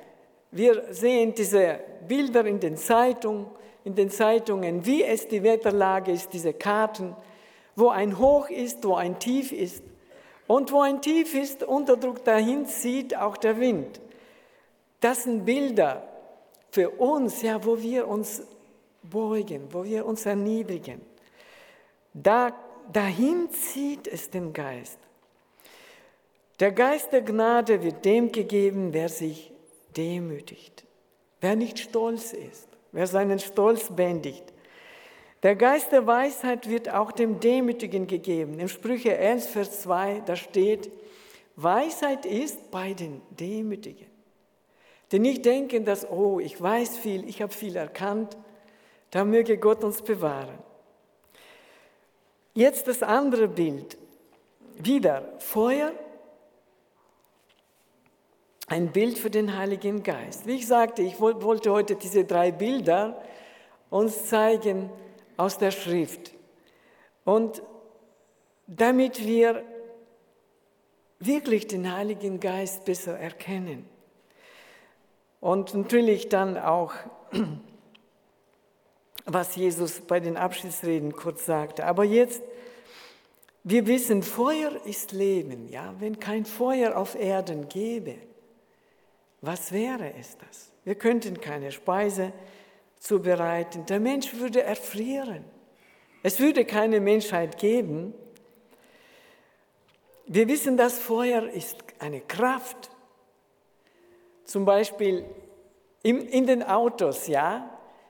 Wir 0.52 0.94
sehen 0.94 1.34
diese 1.34 1.80
Bilder 2.08 2.46
in 2.46 2.60
den 2.60 2.78
Zeitungen, 2.78 3.48
in 3.84 3.96
den 3.96 4.10
Zeitungen, 4.10 4.86
wie 4.86 5.04
es 5.04 5.28
die 5.28 5.44
Wetterlage 5.44 6.12
ist, 6.12 6.34
diese 6.34 6.54
Karten, 6.54 7.16
wo 7.76 7.90
ein 7.90 8.18
Hoch 8.18 8.50
ist, 8.50 8.84
wo 8.86 8.96
ein 8.96 9.20
Tief 9.20 9.52
ist. 9.52 9.84
Und 10.48 10.72
wo 10.72 10.82
ein 10.82 11.02
Tief 11.02 11.34
ist, 11.34 11.64
Unterdruck 11.64 12.24
dahin 12.24 12.66
zieht 12.66 13.16
auch 13.18 13.38
der 13.38 13.60
Wind. 13.60 14.02
Das 15.00 15.24
sind 15.24 15.46
Bilder 15.46 16.08
für 16.72 16.90
uns, 16.90 17.42
ja, 17.42 17.64
wo 17.64 17.82
wir 17.82 18.08
uns 18.08 18.44
beugen, 19.04 19.68
wo 19.72 19.84
wir 19.84 20.06
uns 20.06 20.26
erniedrigen. 20.26 21.02
Da, 22.14 22.54
dahin 22.92 23.50
zieht 23.52 24.08
es 24.08 24.30
den 24.30 24.54
Geist. 24.54 25.00
Der 26.60 26.72
Geist 26.72 27.12
der 27.12 27.22
Gnade 27.22 27.84
wird 27.84 28.06
dem 28.06 28.32
gegeben, 28.32 28.94
wer 28.94 29.10
sich 29.10 29.52
demütigt, 29.98 30.86
wer 31.42 31.56
nicht 31.56 31.80
stolz 31.80 32.34
ist, 32.34 32.68
wer 32.94 33.08
seinen 33.08 33.40
Stolz 33.40 33.94
bändigt. 33.94 34.54
Der 35.42 35.58
Geist 35.58 35.92
der 35.92 36.08
Weisheit 36.08 36.70
wird 36.70 36.90
auch 36.90 37.12
dem 37.12 37.42
Demütigen 37.42 38.08
gegeben. 38.08 38.60
Im 38.60 38.70
Sprüche 38.70 39.18
1, 39.18 39.48
Vers 39.48 39.82
2, 39.82 40.22
da 40.26 40.38
steht, 40.38 40.90
Weisheit 41.58 42.26
ist 42.26 42.72
bei 42.72 42.94
den 42.94 43.22
Demütigen. 43.32 44.08
Die 45.12 45.20
nicht 45.20 45.46
denken, 45.46 45.84
dass, 45.84 46.10
oh, 46.10 46.40
ich 46.40 46.60
weiß 46.60 46.98
viel, 46.98 47.28
ich 47.28 47.42
habe 47.42 47.52
viel 47.52 47.76
erkannt, 47.76 48.38
da 49.12 49.26
möge 49.26 49.58
Gott 49.58 49.84
uns 49.84 50.02
bewahren. 50.02 50.58
Jetzt 52.54 52.88
das 52.88 53.04
andere 53.04 53.48
Bild. 53.48 53.98
Wieder 54.76 55.34
Feuer, 55.40 55.92
ein 58.68 58.92
Bild 58.92 59.18
für 59.18 59.30
den 59.30 59.58
Heiligen 59.58 60.04
Geist. 60.04 60.48
Wie 60.48 60.56
ich 60.56 60.68
sagte, 60.68 61.02
ich 61.02 61.20
wollte 61.20 61.72
heute 61.72 61.96
diese 61.96 62.26
drei 62.26 62.52
Bilder 62.52 63.22
uns 63.90 64.26
zeigen 64.28 64.90
aus 65.38 65.58
der 65.58 65.72
Schrift. 65.72 66.32
Und 67.26 67.62
damit 68.68 69.26
wir 69.26 69.64
wirklich 71.20 71.68
den 71.68 71.92
Heiligen 71.92 72.40
Geist 72.40 72.86
besser 72.86 73.18
erkennen. 73.18 73.86
Und 75.40 75.74
natürlich 75.74 76.30
dann 76.30 76.58
auch 76.58 76.94
was 79.26 79.56
Jesus 79.56 80.02
bei 80.02 80.20
den 80.20 80.38
Abschiedsreden 80.38 81.14
kurz 81.14 81.46
sagte. 81.46 81.86
Aber 81.86 82.04
jetzt, 82.04 82.42
wir 83.64 83.88
wissen, 83.88 84.24
Feuer 84.24 84.72
ist 84.86 85.12
Leben. 85.12 85.70
Ja? 85.70 85.94
Wenn 86.00 86.20
kein 86.20 86.46
Feuer 86.46 86.98
auf 86.98 87.16
Erden 87.16 87.70
gäbe, 87.70 88.16
was 89.44 89.74
wäre 89.74 90.14
es 90.18 90.38
das? 90.38 90.72
Wir 90.86 90.96
könnten 90.96 91.42
keine 91.42 91.74
Speise 91.74 92.32
zubereiten. 92.98 93.86
Der 93.86 94.00
Mensch 94.00 94.34
würde 94.36 94.64
erfrieren. 94.64 95.44
Es 96.24 96.40
würde 96.40 96.64
keine 96.64 97.02
Menschheit 97.02 97.58
geben. 97.58 98.14
Wir 100.26 100.48
wissen, 100.48 100.78
dass 100.78 100.98
Feuer 100.98 101.44
ist 101.50 101.76
eine 102.00 102.22
Kraft. 102.22 102.90
Zum 104.46 104.64
Beispiel 104.64 105.26
in 106.04 106.48
den 106.48 106.64
Autos, 106.64 107.28
ja, 107.28 107.70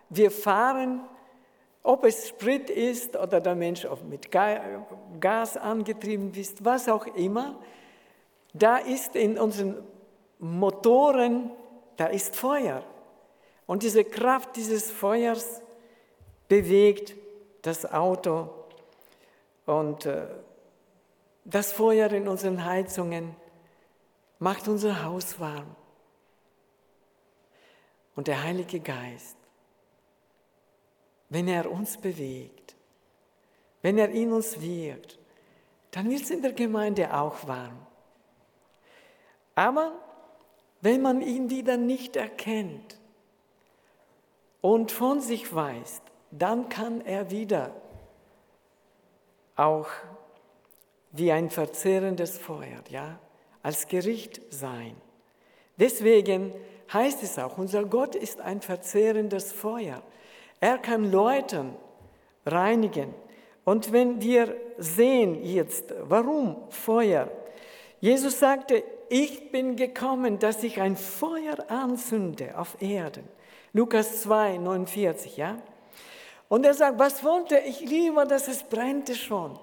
wir 0.09 0.29
fahren, 0.29 1.01
ob 1.81 2.05
es 2.05 2.29
Sprit 2.29 2.69
ist 2.69 3.15
oder 3.15 3.41
der 3.41 3.55
Mensch 3.55 3.87
mit 4.07 4.29
Gas 4.31 5.57
angetrieben 5.57 6.31
ist, 6.35 6.63
was 6.63 6.87
auch 6.87 7.07
immer, 7.07 7.59
da 8.53 8.77
ist 8.77 9.15
in 9.15 9.39
unseren 9.39 9.83
Motoren, 10.39 11.51
da 11.97 12.07
ist 12.07 12.35
Feuer. 12.35 12.83
Und 13.65 13.83
diese 13.83 14.03
Kraft 14.03 14.55
dieses 14.55 14.91
Feuers 14.91 15.61
bewegt 16.47 17.15
das 17.61 17.91
Auto 17.91 18.49
und 19.65 20.05
äh, 20.05 20.27
das 21.45 21.71
Feuer 21.71 22.11
in 22.11 22.27
unseren 22.27 22.65
Heizungen 22.65 23.35
macht 24.39 24.67
unser 24.67 25.03
Haus 25.03 25.39
warm. 25.39 25.75
Und 28.15 28.27
der 28.27 28.43
Heilige 28.43 28.79
Geist 28.79 29.37
wenn 31.33 31.47
er 31.47 31.69
uns 31.69 31.97
bewegt, 31.97 32.75
wenn 33.81 33.97
er 33.97 34.09
in 34.09 34.31
uns 34.31 34.61
wirkt, 34.61 35.17
dann 35.89 36.07
wird 36.07 36.21
es 36.21 36.29
in 36.29 36.43
der 36.43 36.53
Gemeinde 36.53 37.11
auch 37.11 37.47
warm. 37.47 37.87
Aber 39.55 39.93
wenn 40.83 41.01
man 41.01 41.21
ihn 41.21 41.49
wieder 41.49 41.77
nicht 41.77 42.17
erkennt 42.17 42.99
und 44.59 44.91
von 44.91 45.21
sich 45.21 45.55
weiß, 45.55 46.01
dann 46.29 46.67
kann 46.67 46.99
er 46.99 47.31
wieder 47.31 47.73
auch 49.55 49.87
wie 51.13 51.31
ein 51.31 51.49
verzehrendes 51.49 52.37
Feuer, 52.37 52.83
ja, 52.89 53.17
als 53.61 53.87
Gericht 53.87 54.41
sein. 54.49 54.97
Deswegen 55.77 56.53
heißt 56.91 57.23
es 57.23 57.39
auch, 57.39 57.57
unser 57.57 57.85
Gott 57.85 58.13
ist 58.13 58.41
ein 58.41 58.59
verzehrendes 58.59 59.53
Feuer. 59.53 60.03
Er 60.59 60.77
kann 60.79 61.09
läutern, 61.09 61.77
reinigen. 62.45 63.13
Und 63.63 63.93
wenn 63.93 64.21
wir 64.21 64.53
sehen 64.77 65.45
jetzt, 65.45 65.93
warum 66.01 66.57
Feuer? 66.69 67.29
Jesus 68.03 68.37
sagte, 68.37 68.83
ich 69.07 69.49
bin 69.49 69.77
gekommen, 69.77 70.37
dass 70.37 70.61
ich 70.61 70.81
ein 70.81 70.97
Feuer 70.97 71.71
anzünde 71.71 72.57
auf 72.57 72.81
Erden, 72.81 73.23
Lukas 73.71 74.23
2, 74.23 74.57
49, 74.57 75.37
ja. 75.37 75.55
Und 76.49 76.65
er 76.65 76.73
sagt, 76.73 76.99
was 76.99 77.23
wollte 77.23 77.57
ich 77.59 77.79
lieber, 77.79 78.25
dass 78.25 78.49
es 78.49 78.63
brennte 78.63 79.15
schon. 79.15 79.57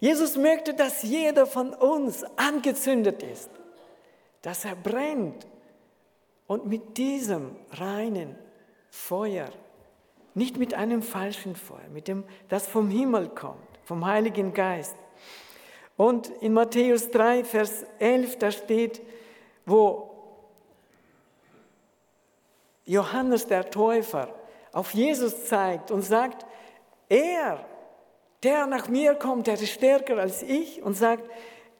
Jesus 0.00 0.36
möchte, 0.36 0.74
dass 0.74 1.04
jeder 1.04 1.46
von 1.46 1.72
uns 1.72 2.24
angezündet 2.34 3.22
ist, 3.22 3.48
dass 4.42 4.64
er 4.64 4.74
brennt 4.74 5.46
und 6.48 6.66
mit 6.66 6.98
diesem 6.98 7.54
reinen 7.70 8.34
Feuer, 8.90 9.50
nicht 10.34 10.56
mit 10.56 10.74
einem 10.74 11.00
falschen 11.00 11.54
Feuer, 11.54 11.88
mit 11.92 12.08
dem, 12.08 12.24
das 12.48 12.66
vom 12.66 12.90
Himmel 12.90 13.28
kommt, 13.28 13.78
vom 13.84 14.04
Heiligen 14.04 14.52
Geist. 14.52 14.96
Und 15.98 16.28
in 16.40 16.52
Matthäus 16.52 17.10
3, 17.10 17.42
Vers 17.42 17.84
11, 17.98 18.38
da 18.38 18.52
steht, 18.52 19.02
wo 19.66 20.08
Johannes 22.86 23.48
der 23.48 23.68
Täufer 23.68 24.32
auf 24.72 24.94
Jesus 24.94 25.46
zeigt 25.46 25.90
und 25.90 26.02
sagt, 26.02 26.46
er, 27.08 27.66
der 28.44 28.68
nach 28.68 28.88
mir 28.88 29.16
kommt, 29.16 29.48
der 29.48 29.54
ist 29.54 29.70
stärker 29.70 30.18
als 30.18 30.44
ich 30.44 30.80
und 30.84 30.94
sagt, 30.94 31.28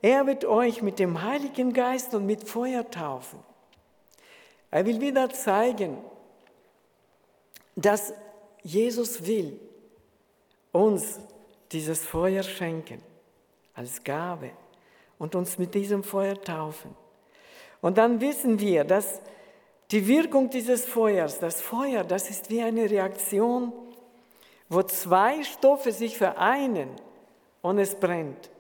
er 0.03 0.27
wird 0.27 0.45
euch 0.45 0.83
mit 0.83 0.99
dem 0.99 1.23
Heiligen 1.23 1.73
Geist 1.73 2.13
und 2.13 2.27
mit 2.27 2.43
Feuer 2.43 2.91
taufen. 2.91 3.39
Er 4.73 4.85
will 4.85 5.01
wieder 5.01 5.31
zeigen, 5.31 5.97
dass 7.77 8.13
Jesus 8.65 9.25
will 9.25 9.61
uns 10.73 11.21
dieses 11.71 12.05
Feuer 12.05 12.43
schenken 12.43 13.01
als 13.79 14.03
Gabe 14.03 14.51
und 15.19 15.35
uns 15.37 15.57
mit 15.57 15.75
diesem 15.75 16.03
Feuer 16.03 16.41
taufen. 16.41 16.95
Und 17.81 17.97
dann 17.97 18.21
wissen 18.21 18.59
wir, 18.59 18.85
dass 18.85 19.21
die 19.93 20.07
Wirkung 20.09 20.51
dieses 20.51 20.85
Feuers, 20.85 21.39
das 21.39 21.61
Feuer, 21.61 22.05
das 22.05 22.29
ist 22.29 22.51
wie 22.51 22.61
eine 22.61 22.91
Reaktion, 22.91 23.73
wo 24.69 24.83
zwei 24.83 25.43
Stoffe 25.45 25.93
sich 25.93 26.19
vereinen 26.19 26.91
und 27.63 27.79
es 27.79 27.95
brennt. 27.95 28.51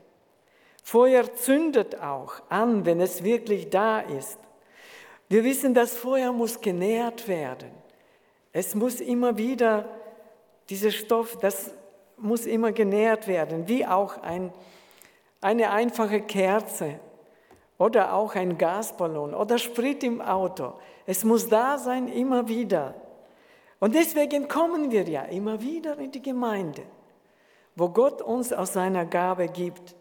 Feuer 0.82 1.34
zündet 1.34 2.00
auch 2.00 2.34
an, 2.48 2.86
wenn 2.86 3.00
es 3.00 3.24
wirklich 3.24 3.68
da 3.68 4.00
ist. 4.00 4.38
Wir 5.28 5.44
wissen, 5.44 5.74
das 5.74 5.94
Feuer 5.94 6.32
muss 6.32 6.60
genährt 6.60 7.28
werden. 7.28 7.70
Es 8.52 8.74
muss 8.74 9.00
immer 9.00 9.36
wieder, 9.36 9.86
dieser 10.70 10.90
Stoff, 10.90 11.36
das 11.38 11.72
muss 12.16 12.46
immer 12.46 12.72
genährt 12.72 13.28
werden, 13.28 13.68
wie 13.68 13.86
auch 13.86 14.16
ein, 14.22 14.52
eine 15.40 15.70
einfache 15.70 16.20
Kerze 16.20 16.98
oder 17.78 18.12
auch 18.12 18.34
ein 18.34 18.58
Gasballon 18.58 19.34
oder 19.34 19.58
Sprit 19.58 20.02
im 20.02 20.20
Auto. 20.20 20.74
Es 21.06 21.24
muss 21.24 21.48
da 21.48 21.78
sein, 21.78 22.08
immer 22.08 22.48
wieder. 22.48 22.94
Und 23.80 23.94
deswegen 23.94 24.48
kommen 24.48 24.90
wir 24.90 25.08
ja 25.08 25.22
immer 25.22 25.60
wieder 25.62 25.98
in 25.98 26.10
die 26.10 26.22
Gemeinde, 26.22 26.82
wo 27.76 27.88
Gott 27.88 28.20
uns 28.20 28.52
aus 28.52 28.72
seiner 28.72 29.06
Gabe 29.06 29.48
gibt. 29.48 29.94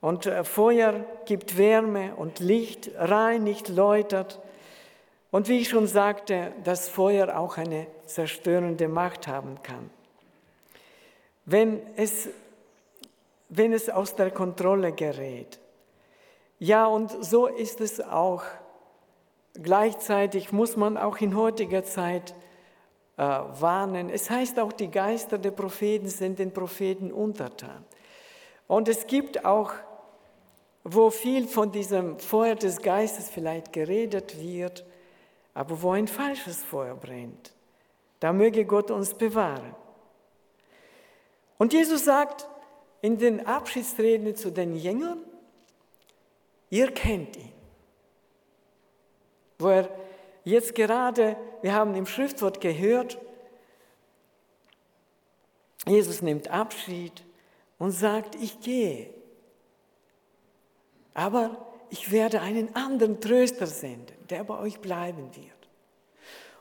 Und 0.00 0.26
äh, 0.26 0.44
Feuer 0.44 1.04
gibt 1.24 1.56
Wärme 1.56 2.14
und 2.16 2.38
Licht, 2.38 2.90
reinigt, 2.96 3.68
läutert. 3.68 4.40
Und 5.30 5.48
wie 5.48 5.58
ich 5.58 5.68
schon 5.68 5.86
sagte, 5.86 6.52
dass 6.64 6.88
Feuer 6.88 7.38
auch 7.38 7.56
eine 7.56 7.86
zerstörende 8.06 8.88
Macht 8.88 9.28
haben 9.28 9.62
kann. 9.62 9.90
Wenn 11.44 11.80
es, 11.96 12.28
wenn 13.50 13.72
es 13.72 13.90
aus 13.90 14.16
der 14.16 14.30
Kontrolle 14.30 14.92
gerät. 14.92 15.60
Ja, 16.58 16.86
und 16.86 17.10
so 17.22 17.46
ist 17.46 17.80
es 17.80 18.00
auch. 18.00 18.42
Gleichzeitig 19.54 20.52
muss 20.52 20.76
man 20.76 20.96
auch 20.96 21.18
in 21.18 21.36
heutiger 21.36 21.84
Zeit 21.84 22.34
äh, 23.16 23.22
warnen. 23.22 24.08
Es 24.08 24.30
heißt 24.30 24.58
auch, 24.58 24.72
die 24.72 24.90
Geister 24.90 25.36
der 25.36 25.50
Propheten 25.50 26.08
sind 26.08 26.38
den 26.38 26.52
Propheten 26.52 27.12
untertan. 27.12 27.84
Und 28.66 28.88
es 28.88 29.06
gibt 29.06 29.44
auch 29.44 29.72
wo 30.84 31.10
viel 31.10 31.46
von 31.46 31.72
diesem 31.72 32.18
Feuer 32.18 32.54
des 32.54 32.80
Geistes 32.80 33.28
vielleicht 33.28 33.72
geredet 33.72 34.40
wird, 34.40 34.84
aber 35.52 35.82
wo 35.82 35.92
ein 35.92 36.08
falsches 36.08 36.62
Feuer 36.62 36.94
brennt. 36.94 37.52
Da 38.20 38.32
möge 38.32 38.64
Gott 38.64 38.90
uns 38.90 39.14
bewahren. 39.14 39.74
Und 41.58 41.72
Jesus 41.72 42.04
sagt 42.04 42.48
in 43.02 43.18
den 43.18 43.46
Abschiedsreden 43.46 44.36
zu 44.36 44.50
den 44.50 44.76
Jüngern, 44.76 45.22
ihr 46.68 46.92
kennt 46.92 47.36
ihn. 47.36 47.52
Wo 49.58 49.68
er 49.68 49.90
jetzt 50.44 50.74
gerade, 50.74 51.36
wir 51.62 51.74
haben 51.74 51.94
im 51.94 52.06
Schriftwort 52.06 52.60
gehört, 52.60 53.18
Jesus 55.86 56.22
nimmt 56.22 56.48
Abschied 56.48 57.24
und 57.78 57.90
sagt, 57.90 58.34
ich 58.36 58.60
gehe, 58.60 59.12
aber 61.14 61.66
ich 61.88 62.12
werde 62.12 62.40
einen 62.40 62.74
anderen 62.76 63.20
Tröster 63.20 63.66
senden, 63.66 64.16
der 64.28 64.44
bei 64.44 64.58
euch 64.58 64.80
bleiben 64.80 65.34
wird. 65.34 65.46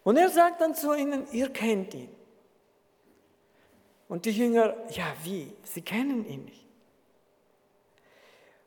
Und 0.04 0.18
er 0.18 0.30
sagt 0.30 0.62
dann 0.62 0.76
zu 0.76 0.94
ihnen, 0.94 1.28
ihr 1.32 1.50
kennt 1.50 1.94
ihn. 1.94 2.10
Und 4.10 4.26
die 4.26 4.32
Jünger, 4.32 4.76
ja 4.90 5.14
wie? 5.24 5.54
Sie 5.64 5.84
kennen 5.84 6.26
ihn 6.26 6.44
nicht. 6.46 6.68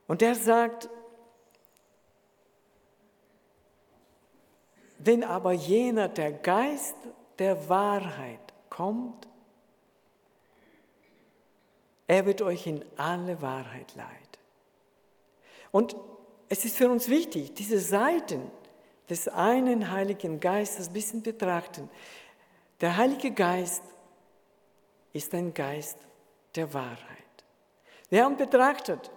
Und 0.07 0.23
er 0.23 0.37
sagt, 0.37 0.89
wenn 4.99 5.25
aber 5.25 5.53
jener, 5.53 6.09
der 6.09 6.33
Geist 6.33 6.97
der 7.39 7.69
Wahrheit 7.69 8.41
kommt, 8.71 9.27
er 12.07 12.25
wird 12.25 12.41
euch 12.43 12.67
in 12.67 12.85
alle 12.97 13.43
Wahrheit 13.43 13.95
leiten. 13.97 14.13
Und 15.73 15.97
es 16.49 16.65
ist 16.65 16.77
für 16.77 16.89
uns 16.89 17.09
wichtig, 17.09 17.55
diese 17.55 17.81
Seiten 17.81 18.49
des 19.09 19.27
einen 19.27 19.91
Heiligen 19.91 20.39
Geistes 20.39 20.89
ein 20.89 20.93
bisschen 20.93 21.23
betrachten. 21.23 21.89
Der 22.81 22.97
Heilige 22.97 23.33
Geist 23.33 23.83
ist 25.13 25.35
ein 25.35 25.53
Geist 25.53 25.99
der 26.55 26.73
Wahrheit. 26.73 26.99
Wir 28.09 28.25
haben 28.25 28.37
betrachtet, 28.37 29.11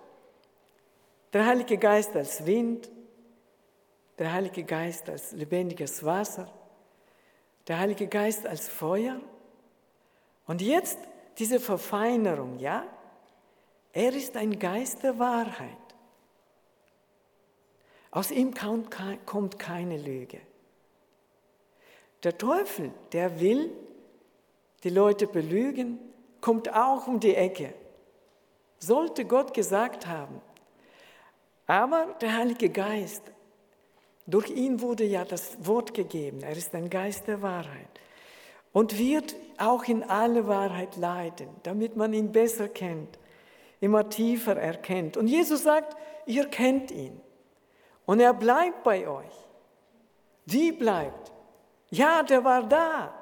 der 1.34 1.46
Heilige 1.46 1.78
Geist 1.78 2.16
als 2.16 2.46
Wind, 2.46 2.90
der 4.18 4.32
Heilige 4.32 4.64
Geist 4.64 5.10
als 5.10 5.34
lebendiges 5.34 6.04
Wasser, 6.04 6.52
der 7.68 7.80
Heilige 7.80 8.08
Geist 8.08 8.48
als 8.48 8.70
Feuer. 8.70 9.20
Und 10.48 10.62
jetzt 10.62 10.98
diese 11.38 11.60
Verfeinerung, 11.60 12.60
ja? 12.60 12.86
Er 13.92 14.14
ist 14.14 14.38
ein 14.38 14.58
Geist 14.60 15.04
der 15.04 15.20
Wahrheit. 15.20 15.70
Aus 18.12 18.32
ihm 18.32 18.54
kommt 18.54 19.60
keine 19.60 19.98
Lüge. 19.98 20.40
Der 22.24 22.38
Teufel, 22.38 22.92
der 23.12 23.40
will 23.42 23.72
die 24.86 24.92
Leute 24.92 25.26
belügen, 25.26 26.00
kommt 26.40 26.72
auch 26.74 27.08
um 27.08 27.20
die 27.20 27.36
Ecke. 27.36 27.74
Sollte 28.78 29.26
Gott 29.26 29.52
gesagt 29.54 30.06
haben. 30.06 30.40
Aber 31.66 32.16
der 32.22 32.38
Heilige 32.38 32.70
Geist, 32.70 33.24
durch 34.28 34.52
ihn 34.52 34.82
wurde 34.82 35.04
ja 35.04 35.26
das 35.26 35.58
Wort 35.66 35.96
gegeben. 35.96 36.42
Er 36.44 36.52
ist 36.52 36.76
ein 36.76 36.92
Geist 36.92 37.28
der 37.28 37.42
Wahrheit. 37.42 37.90
Und 38.74 39.00
wird 39.00 39.36
auch 39.58 39.86
in 39.86 40.04
alle 40.04 40.48
Wahrheit 40.48 40.98
leiten, 40.98 41.48
damit 41.64 41.96
man 41.96 42.14
ihn 42.14 42.32
besser 42.32 42.68
kennt, 42.68 43.18
immer 43.80 44.08
tiefer 44.10 44.56
erkennt. 44.56 45.18
Und 45.18 45.28
Jesus 45.28 45.64
sagt, 45.64 45.98
ihr 46.28 46.46
kennt 46.46 46.92
ihn. 46.92 47.20
Und 48.06 48.20
er 48.20 48.36
bleibt 48.36 48.84
bei 48.84 49.08
euch. 49.08 49.34
Wie 50.46 50.72
bleibt? 50.72 51.32
Ja, 51.90 52.22
der 52.22 52.44
war 52.44 52.64
da. 52.68 53.15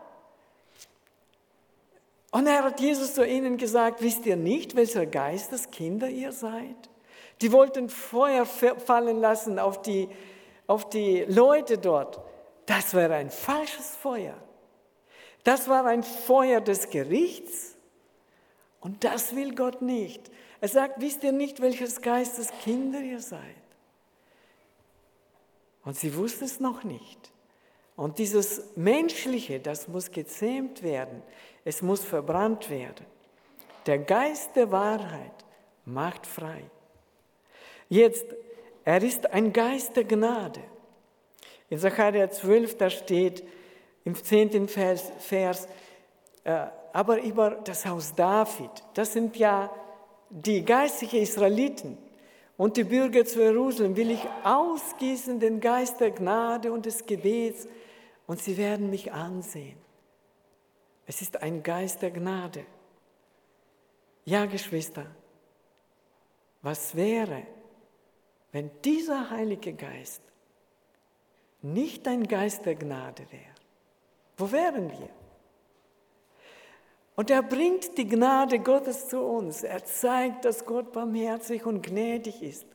Und 2.34 2.48
er 2.48 2.64
hat 2.64 2.80
Jesus 2.80 3.14
zu 3.14 3.24
ihnen 3.24 3.58
gesagt, 3.58 4.02
wisst 4.02 4.26
ihr 4.26 4.36
nicht, 4.36 4.76
welcher 4.76 5.06
Geisteskinder 5.06 6.10
ihr 6.10 6.32
seid? 6.32 6.90
Die 7.42 7.52
wollten 7.52 7.90
Feuer 7.90 8.48
fallen 8.48 9.22
lassen 9.22 9.60
auf 9.60 9.84
die, 9.84 10.10
auf 10.66 10.90
die 10.90 11.26
Leute 11.28 11.78
dort. 11.78 12.20
Das 12.66 12.96
war 12.96 13.12
ein 13.12 13.30
falsches 13.30 13.96
Feuer. 13.98 14.34
Das 15.44 15.70
war 15.70 15.86
ein 15.86 16.02
Feuer 16.02 16.60
des 16.60 16.90
Gerichts. 16.90 17.76
Und 18.80 19.04
das 19.04 19.36
will 19.36 19.54
Gott 19.54 19.84
nicht. 19.84 20.32
Er 20.60 20.70
sagt, 20.70 21.02
wisst 21.02 21.24
ihr 21.24 21.34
nicht, 21.34 21.62
welches 21.62 22.02
Geisteskinder 22.02 23.02
ihr 23.02 23.20
seid? 23.20 23.42
Und 25.86 25.96
sie 25.96 26.16
wusste 26.16 26.46
es 26.46 26.60
noch 26.60 26.84
nicht. 26.84 27.33
Und 27.96 28.18
dieses 28.18 28.76
Menschliche, 28.76 29.60
das 29.60 29.88
muss 29.88 30.12
gezähmt 30.12 30.82
werden. 30.82 31.22
Es 31.64 31.82
muss 31.82 32.04
verbrannt 32.04 32.70
werden. 32.70 33.06
Der 33.86 34.00
Geist 34.00 34.56
der 34.56 34.72
Wahrheit 34.72 35.32
macht 35.86 36.26
frei. 36.26 36.64
Jetzt, 37.90 38.26
er 38.86 39.02
ist 39.04 39.32
ein 39.32 39.54
Geist 39.54 39.96
der 39.96 40.06
Gnade. 40.06 40.62
In 41.70 41.78
Sacharja 41.78 42.30
12, 42.30 42.78
da 42.78 42.90
steht, 42.90 43.44
im 44.06 44.16
zehnten 44.16 44.68
Vers, 44.68 45.12
Vers 45.20 45.68
äh, 46.44 46.66
aber 46.92 47.22
über 47.22 47.52
das 47.64 47.86
Haus 47.86 48.14
David. 48.14 48.72
Das 48.94 49.14
sind 49.14 49.38
ja 49.38 49.72
die 50.30 50.64
geistlichen 50.64 51.22
Israeliten 51.22 51.98
und 52.58 52.78
die 52.78 52.84
Bürger 52.84 53.26
zu 53.26 53.42
Jerusalem 53.42 53.96
will 53.96 54.12
ich 54.12 54.22
ausgießen 54.44 55.40
den 55.40 55.60
Geist 55.60 56.00
der 56.00 56.12
Gnade 56.12 56.72
und 56.72 56.86
des 56.86 57.06
Gebets 57.06 57.68
und 58.28 58.40
sie 58.40 58.58
werden 58.58 58.90
mich 58.90 59.12
ansehen. 59.12 59.78
Es 61.06 61.22
ist 61.22 61.42
ein 61.42 61.64
Geist 61.64 62.02
der 62.02 62.12
Gnade. 62.12 62.66
Ja, 64.26 64.46
Geschwister, 64.46 65.06
was 66.62 66.96
wäre, 66.96 67.46
wenn 68.54 68.72
dieser 68.84 69.30
Heilige 69.30 69.74
Geist 69.74 70.22
nicht 71.62 72.08
ein 72.08 72.26
Geist 72.28 72.66
der 72.66 72.76
Gnade 72.76 73.26
wäre? 73.32 73.54
Wo 74.38 74.52
wären 74.52 74.90
wir? 74.90 75.10
Und 77.16 77.30
er 77.30 77.44
bringt 77.44 77.98
die 77.98 78.08
Gnade 78.08 78.60
Gottes 78.60 79.08
zu 79.08 79.20
uns. 79.20 79.64
Er 79.64 79.84
zeigt, 79.86 80.46
dass 80.46 80.66
Gott 80.66 80.92
barmherzig 80.94 81.66
und 81.66 81.84
gnädig 81.84 82.42
ist, 82.42 82.66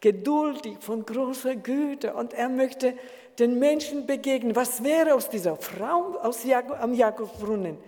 geduldig, 0.00 0.78
von 0.80 1.06
großer 1.06 1.56
Güte. 1.56 2.14
Und 2.14 2.34
er 2.34 2.50
möchte 2.50 2.98
den 3.38 3.58
Menschen 3.58 4.06
begegnen. 4.06 4.56
Was 4.56 4.82
wäre 4.82 5.14
aus 5.14 5.28
dieser 5.28 5.56
Frau 5.56 6.18
aus 6.22 6.44
Jakob, 6.44 6.80
am 6.80 6.94
Jakobsbrunnen, 6.94 7.78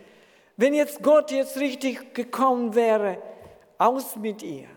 wenn 0.57 0.75
jetzt 0.75 1.03
Gott 1.03 1.31
jetzt 1.31 1.59
richtig 1.59 2.15
gekommen 2.15 2.75
wäre, 2.75 3.21
aus 3.79 4.17
mit 4.17 4.43
ihr? 4.43 4.69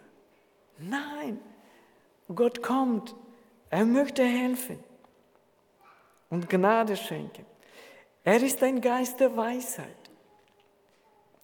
Nein, 0.77 1.39
Gott 2.33 2.61
kommt. 2.61 3.15
Er 3.69 3.85
möchte 3.85 4.23
helfen 4.23 4.83
und 6.29 6.49
Gnade 6.49 6.95
schenken. 6.95 7.45
Er 8.23 8.41
ist 8.41 8.61
ein 8.63 8.81
Geist 8.81 9.19
der 9.19 9.35
Weisheit. 9.35 9.87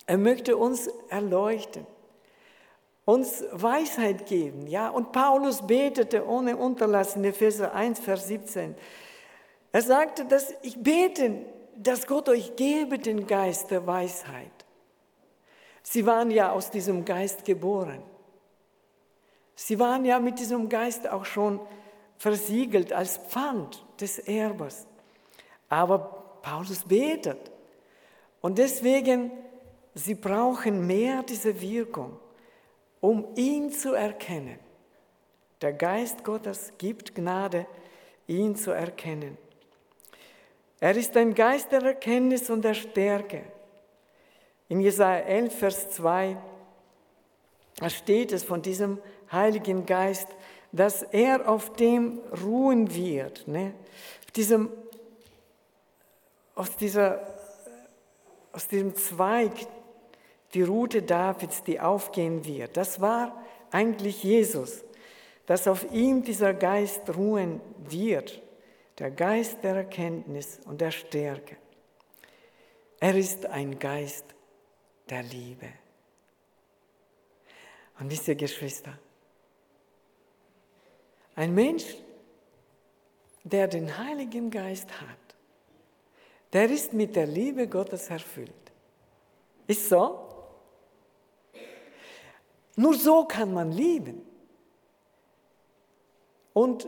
Er 0.05 0.17
möchte 0.17 0.57
uns 0.57 0.87
erleuchten, 1.09 1.85
uns 3.05 3.43
Weisheit 3.51 4.25
geben. 4.25 4.65
Ja? 4.67 4.89
Und 4.89 5.11
Paulus 5.11 5.65
betete 5.65 6.25
ohne 6.27 6.57
Unterlassen, 6.57 7.23
Epheser 7.23 7.73
1, 7.73 7.99
Vers 7.99 8.27
17. 8.27 8.75
Er 9.71 9.81
sagte, 9.81 10.25
dass 10.25 10.53
ich 10.61 10.81
bete, 10.81 11.45
dass 11.75 12.07
Gott 12.07 12.27
euch 12.29 12.55
gebe 12.55 12.99
den 12.99 13.27
Geist 13.27 13.71
der 13.71 13.85
Weisheit. 13.85 14.51
Sie 15.83 16.05
waren 16.05 16.31
ja 16.31 16.51
aus 16.51 16.71
diesem 16.71 17.05
Geist 17.05 17.45
geboren. 17.45 18.01
Sie 19.55 19.79
waren 19.79 20.05
ja 20.05 20.19
mit 20.19 20.39
diesem 20.39 20.69
Geist 20.69 21.07
auch 21.07 21.25
schon 21.25 21.59
versiegelt 22.17 22.93
als 22.93 23.17
Pfand 23.17 23.85
des 23.99 24.19
Erbers. 24.19 24.87
Aber 25.69 26.39
Paulus 26.41 26.83
betet. 26.83 27.51
Und 28.41 28.57
deswegen 28.57 29.31
Sie 29.99 30.15
brauchen 30.15 30.85
mehr 30.87 31.23
diese 31.23 31.59
Wirkung, 31.59 32.17
um 33.01 33.27
ihn 33.35 33.71
zu 33.71 33.93
erkennen. 33.93 34.59
Der 35.61 35.73
Geist 35.73 36.23
Gottes 36.23 36.73
gibt 36.77 37.15
Gnade, 37.15 37.65
ihn 38.27 38.55
zu 38.55 38.71
erkennen. 38.71 39.37
Er 40.79 40.95
ist 40.95 41.15
ein 41.17 41.33
Geist 41.33 41.71
der 41.71 41.83
Erkenntnis 41.83 42.49
und 42.49 42.63
der 42.63 42.73
Stärke. 42.73 43.43
In 44.69 44.79
Jesaja 44.79 45.25
11, 45.25 45.59
Vers 45.59 45.91
2 45.91 46.37
steht 47.87 48.31
es 48.31 48.43
von 48.43 48.61
diesem 48.61 48.99
Heiligen 49.31 49.85
Geist, 49.85 50.27
dass 50.71 51.03
er 51.03 51.49
auf 51.49 51.73
dem 51.73 52.19
ruhen 52.43 52.93
wird, 52.93 53.47
ne? 53.47 53.73
auf 54.23 54.31
diesem, 54.31 54.69
aus, 56.55 56.75
dieser, 56.77 57.27
aus 58.53 58.67
diesem 58.67 58.95
Zweig, 58.95 59.51
die 60.53 60.61
Route 60.61 61.01
Davids, 61.01 61.63
die 61.63 61.79
aufgehen 61.79 62.45
wird. 62.45 62.77
Das 62.77 63.01
war 63.01 63.43
eigentlich 63.71 64.23
Jesus, 64.23 64.83
dass 65.45 65.67
auf 65.67 65.91
ihm 65.91 66.23
dieser 66.23 66.53
Geist 66.53 67.15
ruhen 67.15 67.59
wird, 67.77 68.41
der 68.99 69.11
Geist 69.11 69.63
der 69.63 69.75
Erkenntnis 69.75 70.59
und 70.65 70.81
der 70.81 70.91
Stärke. 70.91 71.57
Er 72.99 73.15
ist 73.15 73.45
ein 73.45 73.79
Geist 73.79 74.25
der 75.09 75.23
Liebe. 75.23 75.69
Und 77.99 78.11
wisst 78.11 78.27
ihr, 78.27 78.35
Geschwister, 78.35 78.97
ein 81.35 81.53
Mensch, 81.53 81.85
der 83.43 83.67
den 83.67 83.97
Heiligen 83.97 84.51
Geist 84.51 84.89
hat, 85.01 85.17
der 86.51 86.69
ist 86.69 86.93
mit 86.93 87.15
der 87.15 87.27
Liebe 87.27 87.67
Gottes 87.67 88.09
erfüllt. 88.09 88.51
Ist 89.67 89.87
so? 89.87 90.25
Nur 92.75 92.93
so 92.95 93.25
kann 93.25 93.53
man 93.53 93.71
lieben. 93.71 94.25
Und 96.53 96.87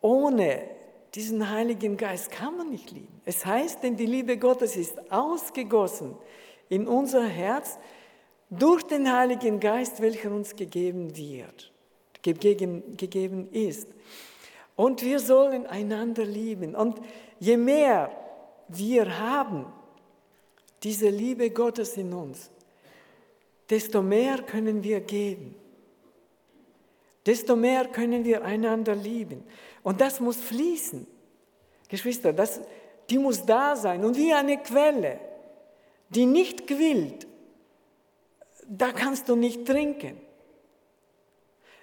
ohne 0.00 0.75
diesen 1.16 1.50
Heiligen 1.50 1.96
Geist 1.96 2.30
kann 2.30 2.56
man 2.56 2.70
nicht 2.70 2.90
lieben. 2.90 3.20
Es 3.24 3.44
heißt, 3.44 3.82
denn 3.82 3.96
die 3.96 4.06
Liebe 4.06 4.36
Gottes 4.36 4.76
ist 4.76 5.10
ausgegossen 5.10 6.14
in 6.68 6.86
unser 6.86 7.26
Herz 7.26 7.78
durch 8.50 8.82
den 8.82 9.10
Heiligen 9.10 9.58
Geist, 9.58 10.00
welcher 10.02 10.30
uns 10.30 10.54
gegeben 10.54 11.16
wird, 11.16 11.72
gegeben, 12.22 12.96
gegeben 12.96 13.48
ist. 13.50 13.88
Und 14.76 15.02
wir 15.02 15.18
sollen 15.18 15.66
einander 15.66 16.24
lieben. 16.24 16.74
Und 16.74 17.00
je 17.40 17.56
mehr 17.56 18.10
wir 18.68 19.18
haben, 19.18 19.66
diese 20.82 21.08
Liebe 21.08 21.50
Gottes 21.50 21.96
in 21.96 22.12
uns, 22.12 22.50
desto 23.70 24.02
mehr 24.02 24.42
können 24.42 24.84
wir 24.84 25.00
geben. 25.00 25.54
Desto 27.26 27.56
mehr 27.56 27.86
können 27.86 28.24
wir 28.24 28.44
einander 28.44 28.94
lieben. 28.94 29.44
Und 29.82 30.00
das 30.00 30.20
muss 30.20 30.36
fließen. 30.36 31.06
Geschwister, 31.88 32.32
das, 32.32 32.60
die 33.10 33.18
muss 33.18 33.44
da 33.44 33.76
sein. 33.76 34.04
Und 34.04 34.16
wie 34.16 34.32
eine 34.32 34.58
Quelle, 34.58 35.18
die 36.08 36.24
nicht 36.24 36.66
quillt, 36.66 37.26
da 38.68 38.92
kannst 38.92 39.28
du 39.28 39.36
nicht 39.36 39.66
trinken. 39.66 40.16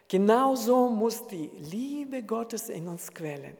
Genauso 0.08 0.90
muss 0.90 1.28
die 1.28 1.50
Liebe 1.60 2.24
Gottes 2.24 2.70
in 2.70 2.88
uns 2.88 3.14
quellen, 3.14 3.58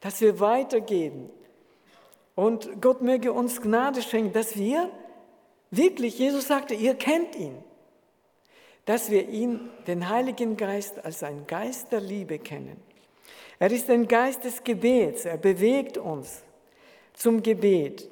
dass 0.00 0.20
wir 0.20 0.40
weitergeben. 0.40 1.30
Und 2.34 2.82
Gott 2.82 3.00
möge 3.00 3.32
uns 3.32 3.60
Gnade 3.60 4.02
schenken, 4.02 4.32
dass 4.32 4.56
wir 4.56 4.90
Wirklich, 5.76 6.20
Jesus 6.20 6.46
sagte, 6.46 6.74
ihr 6.74 6.94
kennt 6.94 7.34
ihn. 7.34 7.56
Dass 8.84 9.10
wir 9.10 9.28
ihn, 9.28 9.70
den 9.86 10.08
Heiligen 10.08 10.56
Geist, 10.56 11.04
als 11.04 11.22
ein 11.22 11.46
Geist 11.46 11.92
der 11.92 12.00
Liebe 12.00 12.38
kennen. 12.38 12.76
Er 13.58 13.70
ist 13.70 13.88
ein 13.88 14.06
Geist 14.08 14.44
des 14.44 14.62
Gebets, 14.62 15.24
er 15.24 15.38
bewegt 15.38 15.96
uns 15.96 16.42
zum 17.14 17.42
Gebet. 17.42 18.10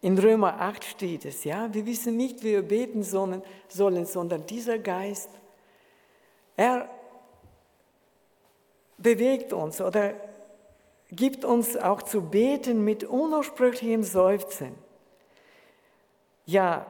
In 0.00 0.18
Römer 0.18 0.60
8 0.60 0.84
steht 0.84 1.24
es, 1.24 1.44
ja, 1.44 1.72
wir 1.72 1.86
wissen 1.86 2.16
nicht, 2.16 2.42
wie 2.42 2.52
wir 2.52 2.62
beten 2.62 3.02
sollen, 3.02 3.42
sollen 3.68 4.04
sondern 4.04 4.46
dieser 4.46 4.78
Geist, 4.78 5.30
er 6.56 6.88
bewegt 8.98 9.52
uns 9.52 9.80
oder 9.80 10.14
gibt 11.10 11.44
uns 11.44 11.76
auch 11.76 12.02
zu 12.02 12.22
beten 12.22 12.84
mit 12.84 13.04
unaussprechlichem 13.04 14.02
Seufzen. 14.02 14.74
Ja, 16.46 16.86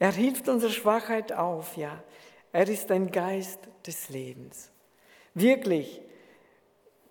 er 0.00 0.12
hilft 0.12 0.48
unserer 0.48 0.72
Schwachheit 0.72 1.32
auf, 1.32 1.76
ja. 1.76 2.02
Er 2.52 2.68
ist 2.68 2.90
ein 2.90 3.12
Geist 3.12 3.60
des 3.86 4.08
Lebens. 4.08 4.72
Wirklich, 5.34 6.00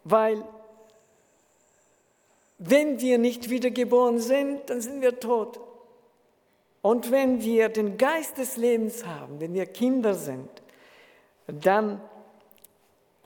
weil 0.03 0.43
wenn 2.57 2.99
wir 2.99 3.19
nicht 3.19 3.49
wiedergeboren 3.49 4.19
sind, 4.19 4.69
dann 4.69 4.81
sind 4.81 5.01
wir 5.01 5.19
tot. 5.19 5.61
Und 6.81 7.11
wenn 7.11 7.41
wir 7.41 7.69
den 7.69 7.97
Geist 7.97 8.37
des 8.37 8.57
Lebens 8.57 9.05
haben, 9.05 9.39
wenn 9.39 9.53
wir 9.53 9.65
Kinder 9.67 10.15
sind, 10.15 10.49
dann 11.47 12.01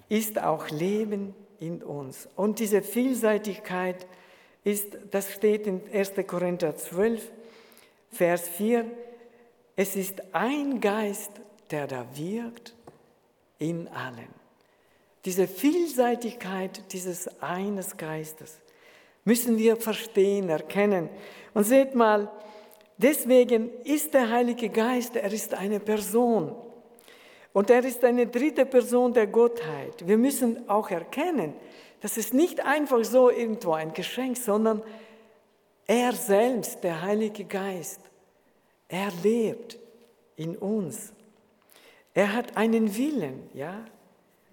ist 0.09 0.39
auch 0.39 0.69
Leben 0.69 1.33
in 1.59 1.81
uns. 1.81 2.27
Und 2.35 2.59
diese 2.59 2.81
Vielseitigkeit 2.81 4.05
ist, 4.65 4.97
das 5.09 5.31
steht 5.31 5.67
in 5.67 5.81
1. 5.91 6.13
Korinther 6.27 6.75
12, 6.75 7.31
Vers 8.11 8.49
4, 8.49 8.85
es 9.75 9.95
ist 9.95 10.21
ein 10.33 10.79
Geist, 10.79 11.31
der 11.71 11.87
da 11.87 12.05
wirkt 12.13 12.75
in 13.57 13.87
allen. 13.87 14.27
Diese 15.25 15.47
Vielseitigkeit 15.47 16.91
dieses 16.91 17.41
eines 17.41 17.95
Geistes 17.95 18.59
müssen 19.23 19.57
wir 19.57 19.77
verstehen, 19.77 20.49
erkennen. 20.49 21.09
Und 21.53 21.63
seht 21.63 21.95
mal, 21.95 22.29
deswegen 22.97 23.69
ist 23.83 24.13
der 24.13 24.29
Heilige 24.29 24.69
Geist, 24.69 25.15
er 25.15 25.31
ist 25.31 25.53
eine 25.53 25.79
Person. 25.79 26.55
Und 27.53 27.69
er 27.69 27.85
ist 27.85 28.03
eine 28.03 28.27
dritte 28.27 28.65
Person 28.65 29.13
der 29.13 29.27
Gottheit. 29.27 30.05
Wir 30.05 30.17
müssen 30.17 30.67
auch 30.67 30.89
erkennen, 30.89 31.53
Das 32.03 32.17
ist 32.17 32.33
nicht 32.33 32.59
einfach 32.65 33.05
so 33.05 33.29
irgendwo 33.29 33.71
ein 33.71 33.93
Geschenk, 33.93 34.35
sondern 34.35 34.83
er 35.87 36.11
selbst, 36.11 36.83
der 36.83 37.01
Heilige 37.01 37.45
Geist, 37.45 38.01
er 38.93 39.11
lebt 39.23 39.79
in 40.35 40.55
uns. 40.55 41.13
Er 42.13 42.33
hat 42.33 42.55
einen 42.55 42.95
Willen, 42.95 43.49
ja. 43.55 43.83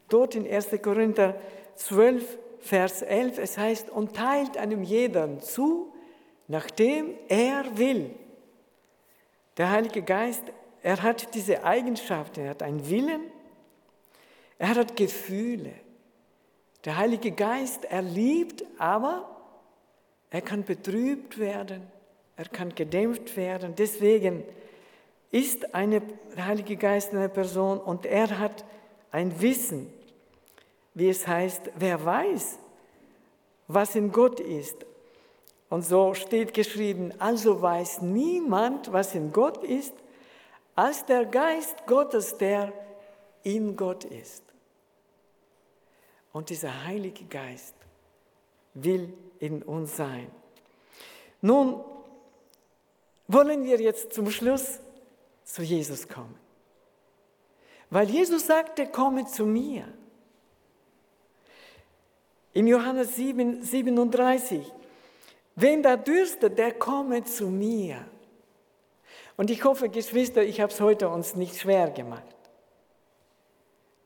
Dort 0.08 0.34
in 0.34 0.50
1. 0.50 0.70
Korinther 0.82 1.38
12, 1.74 2.38
Vers 2.60 3.02
11, 3.02 3.38
es 3.38 3.58
heißt, 3.58 3.90
und 3.90 4.16
teilt 4.16 4.56
einem 4.56 4.82
jeden 4.82 5.40
zu, 5.40 5.92
nachdem 6.48 7.14
er 7.28 7.76
will. 7.76 8.14
Der 9.58 9.70
Heilige 9.70 10.00
Geist, 10.00 10.44
er 10.82 11.02
hat 11.02 11.34
diese 11.34 11.62
Eigenschaften, 11.62 12.40
er 12.40 12.50
hat 12.50 12.62
einen 12.62 12.88
Willen, 12.88 13.20
er 14.56 14.74
hat 14.74 14.96
Gefühle. 14.96 15.74
Der 16.86 16.96
Heilige 16.96 17.32
Geist, 17.32 17.84
er 17.84 18.00
liebt, 18.00 18.64
aber 18.78 19.36
er 20.30 20.40
kann 20.40 20.64
betrübt 20.64 21.38
werden, 21.38 21.86
er 22.40 22.48
kann 22.48 22.74
gedämpft 22.74 23.36
werden. 23.36 23.74
Deswegen 23.76 24.44
ist 25.30 25.74
eine, 25.74 26.00
der 26.34 26.46
Heilige 26.46 26.76
Geist 26.76 27.12
eine 27.12 27.28
Person 27.28 27.78
und 27.78 28.06
er 28.06 28.38
hat 28.38 28.64
ein 29.10 29.42
Wissen, 29.42 29.92
wie 30.94 31.10
es 31.10 31.26
heißt, 31.26 31.70
wer 31.76 32.02
weiß, 32.02 32.58
was 33.68 33.94
in 33.94 34.10
Gott 34.10 34.40
ist. 34.40 34.86
Und 35.68 35.82
so 35.82 36.14
steht 36.14 36.54
geschrieben, 36.54 37.12
also 37.18 37.60
weiß 37.60 38.00
niemand, 38.00 38.90
was 38.90 39.14
in 39.14 39.32
Gott 39.34 39.62
ist, 39.62 39.92
als 40.74 41.04
der 41.04 41.26
Geist 41.26 41.86
Gottes, 41.86 42.38
der 42.38 42.72
in 43.42 43.76
Gott 43.76 44.04
ist. 44.04 44.44
Und 46.32 46.48
dieser 46.48 46.86
Heilige 46.86 47.24
Geist 47.24 47.74
will 48.72 49.12
in 49.40 49.62
uns 49.62 49.94
sein. 49.94 50.30
Nun 51.42 51.84
wollen 53.32 53.64
wir 53.64 53.80
jetzt 53.80 54.12
zum 54.12 54.30
Schluss 54.30 54.80
zu 55.44 55.62
Jesus 55.62 56.08
kommen. 56.08 56.38
Weil 57.90 58.08
Jesus 58.08 58.46
sagte, 58.46 58.86
komme 58.86 59.26
zu 59.26 59.46
mir. 59.46 59.84
In 62.52 62.66
Johannes 62.66 63.16
7, 63.16 63.62
37, 63.62 64.72
wenn 65.54 65.82
da 65.82 65.96
dürstet, 65.96 66.58
der 66.58 66.72
komme 66.72 67.24
zu 67.24 67.48
mir. 67.48 68.04
Und 69.36 69.50
ich 69.50 69.64
hoffe, 69.64 69.88
Geschwister, 69.88 70.42
ich 70.42 70.60
habe 70.60 70.72
es 70.72 70.80
heute 70.80 71.08
uns 71.08 71.34
nicht 71.34 71.56
schwer 71.58 71.90
gemacht, 71.90 72.36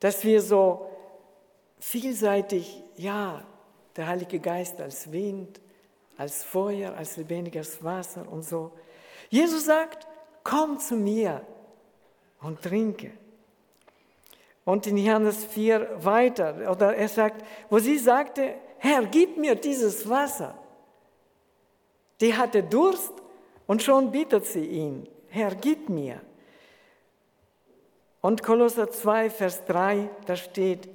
dass 0.01 0.25
wir 0.25 0.41
so 0.43 0.91
vielseitig, 1.79 2.83
ja, 2.97 3.45
der 3.97 4.07
Heilige 4.07 4.41
Geist 4.41 4.81
als 4.81 5.11
Wind, 5.11 5.61
als 6.17 6.45
Feuer, 6.45 6.95
als 6.95 7.17
lebendiges 7.17 7.83
Wasser 7.83 8.31
und 8.31 8.43
so. 8.43 8.73
Jesus 9.35 9.65
sagt, 9.65 10.07
komm 10.45 10.79
zu 10.79 10.95
mir 10.95 11.45
und 12.41 12.63
trinke. 12.63 13.11
Und 14.65 14.87
in 14.87 14.97
Johannes 14.97 15.45
4 15.45 16.05
weiter, 16.05 16.71
oder 16.71 16.95
er 16.95 17.09
sagt, 17.09 17.45
wo 17.69 17.81
sie 17.81 17.99
sagte, 17.99 18.55
Herr, 18.79 19.05
gib 19.07 19.37
mir 19.37 19.57
dieses 19.57 20.09
Wasser. 20.09 20.57
Die 22.21 22.33
hatte 22.33 22.63
Durst 22.63 23.13
und 23.67 23.83
schon 23.83 24.13
bittet 24.13 24.47
sie 24.47 24.67
ihn, 24.67 25.09
Herr, 25.31 25.57
gib 25.57 25.89
mir. 25.89 26.21
Und 28.21 28.45
Kolosser 28.45 28.89
2, 28.89 29.31
Vers 29.31 29.65
3, 29.65 30.11
da 30.27 30.37
steht, 30.37 30.89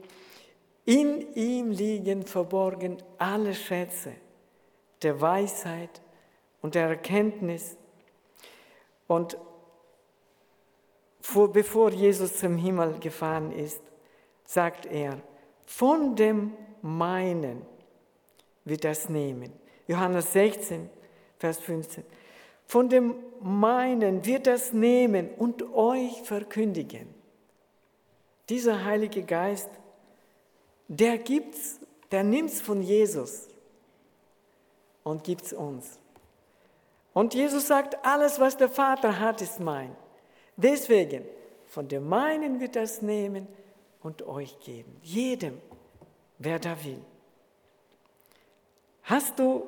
in 0.86 1.34
ihm 1.36 1.72
liegen 1.72 2.26
verborgen 2.26 3.04
alle 3.18 3.54
Schätze 3.54 4.14
der 5.02 5.20
Weisheit 5.20 6.02
und 6.62 6.76
der 6.76 6.88
Erkenntnis. 6.88 7.76
Und 9.10 9.39
vor, 11.20 11.51
bevor 11.51 11.89
Jesus 11.89 12.38
zum 12.38 12.57
Himmel 12.57 12.99
gefahren 12.99 13.51
ist, 13.51 13.82
sagt 14.45 14.86
er, 14.86 15.20
von 15.66 16.16
dem 16.16 16.53
meinen 16.84 17.66
wird 18.66 18.84
das 18.84 19.10
nehmen. 19.10 19.51
Johannes 19.88 20.32
16, 20.34 20.91
Vers 21.39 21.57
15. 21.57 22.03
Von 22.68 22.88
dem 22.88 23.16
meinen 23.41 24.24
wird 24.26 24.45
das 24.45 24.74
nehmen 24.74 25.32
und 25.38 25.64
euch 25.74 26.22
verkündigen. 26.22 27.07
Dieser 28.47 28.86
Heilige 28.86 29.24
Geist, 29.24 29.70
der 30.88 31.18
gibt's, 31.18 31.80
der 32.12 32.24
nimmt's 32.24 32.62
von 32.62 32.84
Jesus 32.84 33.47
und 35.03 35.24
gibt's 35.24 35.51
uns. 35.51 35.99
Und 37.14 37.34
Jesus 37.34 37.68
sagt, 37.68 38.05
alles, 38.05 38.39
was 38.39 38.57
der 38.57 38.70
Vater 38.70 39.20
hat, 39.20 39.41
ist 39.41 39.60
mein. 39.60 39.95
Deswegen, 40.55 41.26
von 41.68 41.88
dem 41.88 42.07
meinen 42.07 42.60
wird 42.60 42.76
das 42.76 43.01
nehmen 43.01 43.47
und 44.01 44.24
euch 44.24 44.60
geben. 44.60 44.95
Jedem, 45.01 45.60
wer 46.38 46.60
da 46.60 46.84
will. 46.84 47.01
Hast 49.03 49.39
du 49.39 49.68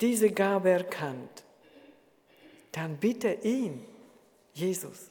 diese 0.00 0.30
Gabe 0.30 0.70
erkannt? 0.70 1.44
Dann 2.72 2.96
bitte 2.96 3.32
ihn, 3.42 3.84
Jesus. 4.54 5.10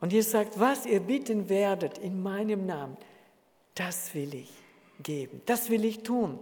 Und 0.00 0.12
Jesus 0.12 0.32
sagt, 0.32 0.60
was 0.60 0.86
ihr 0.86 1.00
bitten 1.00 1.48
werdet 1.48 1.98
in 1.98 2.22
meinem 2.22 2.66
Namen, 2.66 2.96
das 3.74 4.14
will 4.14 4.34
ich 4.34 4.52
geben, 5.02 5.42
das 5.46 5.68
will 5.70 5.84
ich 5.84 6.02
tun. 6.02 6.38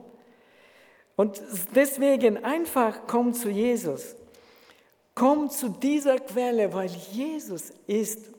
Und 1.16 1.40
deswegen 1.74 2.42
einfach 2.44 3.06
komm 3.06 3.34
zu 3.34 3.48
Jesus. 3.48 4.16
Komm 5.14 5.48
zu 5.48 5.68
dieser 5.68 6.18
Quelle, 6.18 6.72
weil 6.72 6.88
Jesus 6.88 7.72
ist 7.86 8.30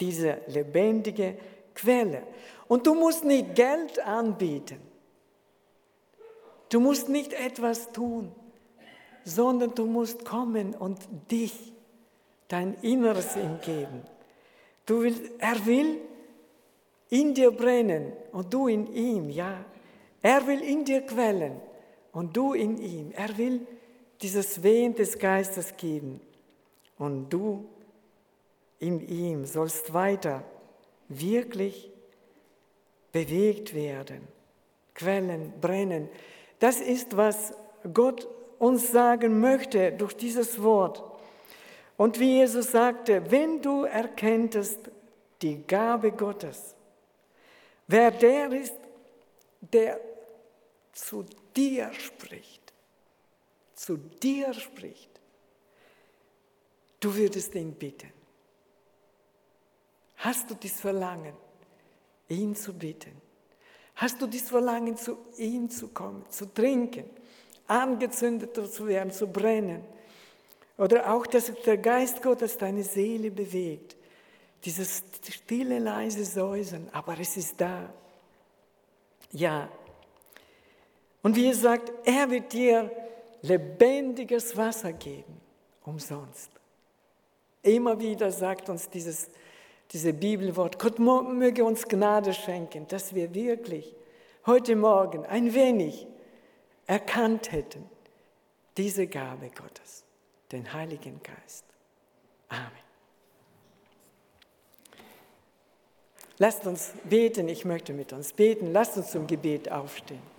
diese 0.00 0.38
lebendige 0.48 1.38
Quelle. 1.74 2.24
Und 2.68 2.86
du 2.86 2.94
musst 2.94 3.24
nicht 3.24 3.54
Geld 3.54 3.98
anbieten. 4.00 4.80
Du 6.68 6.80
musst 6.80 7.08
nicht 7.08 7.32
etwas 7.32 7.90
tun, 7.92 8.30
sondern 9.24 9.74
du 9.74 9.86
musst 9.86 10.26
kommen 10.26 10.74
und 10.74 10.98
dich, 11.30 11.72
dein 12.48 12.74
Inneres 12.82 13.36
ihm 13.36 13.58
geben. 13.62 14.02
Du 14.84 15.00
willst, 15.00 15.22
er 15.38 15.64
will 15.64 15.98
in 17.08 17.32
dir 17.32 17.50
brennen 17.50 18.12
und 18.32 18.52
du 18.52 18.68
in 18.68 18.92
ihm, 18.92 19.30
ja. 19.30 19.64
Er 20.20 20.46
will 20.46 20.60
in 20.60 20.84
dir 20.84 21.02
quellen 21.02 21.60
und 22.18 22.36
du 22.36 22.52
in 22.52 22.78
ihm. 22.78 23.12
Er 23.12 23.38
will 23.38 23.64
dieses 24.20 24.64
Wehen 24.64 24.92
des 24.96 25.20
Geistes 25.20 25.76
geben. 25.76 26.20
Und 26.98 27.28
du 27.28 27.64
in 28.80 29.06
ihm 29.08 29.44
sollst 29.44 29.94
weiter 29.94 30.42
wirklich 31.08 31.92
bewegt 33.12 33.72
werden, 33.72 34.26
quellen, 34.94 35.52
brennen. 35.60 36.08
Das 36.58 36.80
ist, 36.80 37.16
was 37.16 37.54
Gott 37.94 38.26
uns 38.58 38.90
sagen 38.90 39.38
möchte 39.38 39.92
durch 39.92 40.14
dieses 40.14 40.60
Wort. 40.60 41.04
Und 41.96 42.18
wie 42.18 42.38
Jesus 42.38 42.72
sagte, 42.72 43.30
wenn 43.30 43.62
du 43.62 43.84
erkenntest 43.84 44.80
die 45.40 45.64
Gabe 45.64 46.10
Gottes, 46.10 46.74
wer 47.86 48.10
der 48.10 48.50
ist, 48.50 48.74
der 49.60 50.00
zu 50.98 51.24
dir 51.54 51.92
spricht, 51.92 52.72
zu 53.74 53.96
dir 53.96 54.52
spricht, 54.52 55.10
du 57.00 57.14
würdest 57.14 57.54
ihn 57.54 57.72
bitten. 57.72 58.12
Hast 60.16 60.50
du 60.50 60.54
das 60.54 60.80
Verlangen, 60.80 61.34
ihn 62.28 62.54
zu 62.56 62.74
bitten? 62.74 63.12
Hast 63.94 64.20
du 64.20 64.26
das 64.26 64.42
Verlangen, 64.42 64.96
zu 64.96 65.18
ihm 65.36 65.70
zu 65.70 65.88
kommen, 65.88 66.24
zu 66.30 66.52
trinken, 66.52 67.08
angezündet 67.68 68.54
zu 68.72 68.86
werden, 68.86 69.12
zu 69.12 69.28
brennen? 69.28 69.84
Oder 70.76 71.12
auch, 71.12 71.26
dass 71.26 71.52
der 71.64 71.78
Geist 71.78 72.22
Gottes 72.22 72.56
deine 72.56 72.82
Seele 72.82 73.30
bewegt. 73.30 73.96
Dieses 74.64 75.04
stille, 75.28 75.78
leise 75.78 76.24
Säusen, 76.24 76.88
aber 76.92 77.18
es 77.18 77.36
ist 77.36 77.60
da. 77.60 77.92
Ja. 79.30 79.68
Und 81.28 81.36
wie 81.36 81.48
er 81.48 81.54
sagt, 81.54 81.92
er 82.06 82.30
wird 82.30 82.54
dir 82.54 82.90
lebendiges 83.42 84.56
Wasser 84.56 84.94
geben, 84.94 85.38
umsonst. 85.84 86.50
Immer 87.60 88.00
wieder 88.00 88.32
sagt 88.32 88.70
uns 88.70 88.88
dieses, 88.88 89.28
dieses 89.92 90.18
Bibelwort, 90.18 90.78
Gott 90.78 90.98
möge 90.98 91.66
uns 91.66 91.86
Gnade 91.86 92.32
schenken, 92.32 92.88
dass 92.88 93.14
wir 93.14 93.34
wirklich 93.34 93.94
heute 94.46 94.74
Morgen 94.74 95.26
ein 95.26 95.52
wenig 95.52 96.06
erkannt 96.86 97.52
hätten, 97.52 97.84
diese 98.78 99.06
Gabe 99.06 99.50
Gottes, 99.50 100.04
den 100.50 100.72
Heiligen 100.72 101.20
Geist. 101.22 101.66
Amen. 102.48 102.70
Lasst 106.38 106.66
uns 106.66 106.94
beten, 107.04 107.50
ich 107.50 107.66
möchte 107.66 107.92
mit 107.92 108.14
uns 108.14 108.32
beten. 108.32 108.72
Lasst 108.72 108.96
uns 108.96 109.10
zum 109.10 109.26
Gebet 109.26 109.70
aufstehen. 109.70 110.37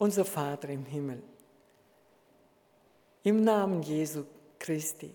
Unser 0.00 0.24
Vater 0.24 0.70
im 0.70 0.86
Himmel, 0.86 1.22
im 3.22 3.44
Namen 3.44 3.82
Jesu 3.82 4.24
Christi 4.58 5.12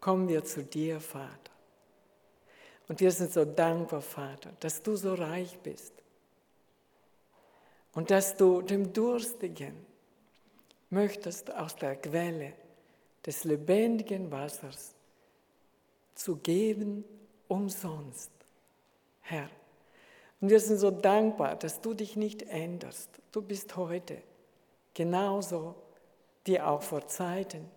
kommen 0.00 0.26
wir 0.28 0.42
zu 0.42 0.64
dir, 0.64 0.98
Vater. 0.98 1.52
Und 2.88 3.00
wir 3.00 3.10
sind 3.12 3.34
so 3.34 3.44
dankbar, 3.44 4.00
Vater, 4.00 4.50
dass 4.60 4.82
du 4.82 4.96
so 4.96 5.12
reich 5.12 5.58
bist 5.58 5.92
und 7.92 8.10
dass 8.10 8.34
du 8.34 8.62
dem 8.62 8.94
Durstigen 8.94 9.84
möchtest 10.88 11.52
aus 11.52 11.76
der 11.76 11.96
Quelle 11.96 12.54
des 13.26 13.44
lebendigen 13.44 14.32
Wassers 14.32 14.94
zu 16.14 16.36
geben 16.36 17.04
umsonst, 17.46 18.30
Herr. 19.20 19.50
Und 20.42 20.50
wir 20.50 20.58
sind 20.58 20.78
so 20.78 20.90
dankbar, 20.90 21.54
dass 21.54 21.80
du 21.80 21.94
dich 21.94 22.16
nicht 22.16 22.42
änderst. 22.42 23.08
Du 23.30 23.40
bist 23.40 23.76
heute 23.76 24.18
genauso 24.92 25.76
wie 26.44 26.60
auch 26.60 26.82
vor 26.82 27.06
Zeiten. 27.06 27.70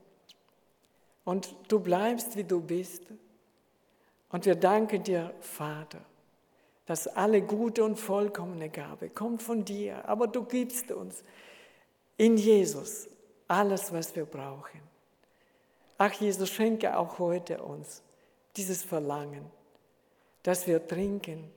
Und 1.23 1.55
du 1.67 1.79
bleibst, 1.79 2.35
wie 2.35 2.43
du 2.43 2.59
bist. 2.59 3.03
Und 4.29 4.47
wir 4.47 4.55
danken 4.55 5.03
dir, 5.03 5.31
Vater, 5.41 6.01
dass 6.87 7.07
alle 7.07 7.43
gute 7.43 7.83
und 7.83 7.97
vollkommene 7.97 8.69
Gabe 8.69 9.11
kommt 9.11 9.43
von 9.43 9.63
dir. 9.63 10.03
Aber 10.09 10.25
du 10.25 10.43
gibst 10.43 10.91
uns 10.91 11.23
in 12.17 12.35
Jesus 12.35 13.07
alles, 13.47 13.93
was 13.93 14.15
wir 14.15 14.25
brauchen. 14.25 14.81
Ach 15.99 16.13
Jesus, 16.13 16.49
schenke 16.49 16.97
auch 16.97 17.19
heute 17.19 17.61
uns 17.61 18.01
dieses 18.57 18.83
Verlangen, 18.83 19.45
dass 20.41 20.65
wir 20.65 20.85
trinken 20.85 21.51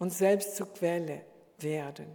und 0.00 0.12
selbst 0.12 0.56
zur 0.56 0.66
Quelle 0.72 1.20
werden, 1.58 2.06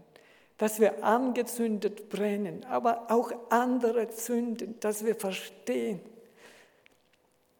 dass 0.57 0.81
wir 0.81 1.03
angezündet 1.03 2.09
brennen, 2.09 2.65
aber 2.65 3.09
auch 3.09 3.31
andere 3.49 4.09
zünden, 4.09 4.77
dass 4.81 5.05
wir 5.05 5.15
verstehen, 5.15 6.01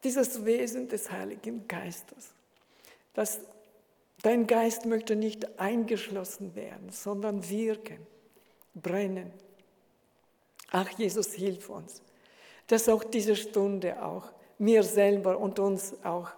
dieses 0.04 0.44
Wesen 0.46 0.90
des 0.90 1.10
Heiligen 1.12 1.68
Geistes, 1.68 2.32
dass 3.14 3.40
dein 4.22 4.48
Geist 4.48 4.86
möchte 4.86 5.16
nicht 5.16 5.60
eingeschlossen 5.60 6.56
werden, 6.56 6.90
sondern 6.92 7.48
wirken, 7.50 8.06
brennen. 8.74 9.32
Ach 10.72 10.90
Jesus, 10.98 11.34
hilf 11.34 11.70
uns, 11.70 12.02
dass 12.68 12.90
auch 12.90 13.04
diese 13.04 13.36
Stunde 13.36 14.04
auch 14.04 14.32
mir 14.58 14.84
selber 14.84 15.38
und 15.38 15.60
uns 15.60 15.94
auch 16.04 16.30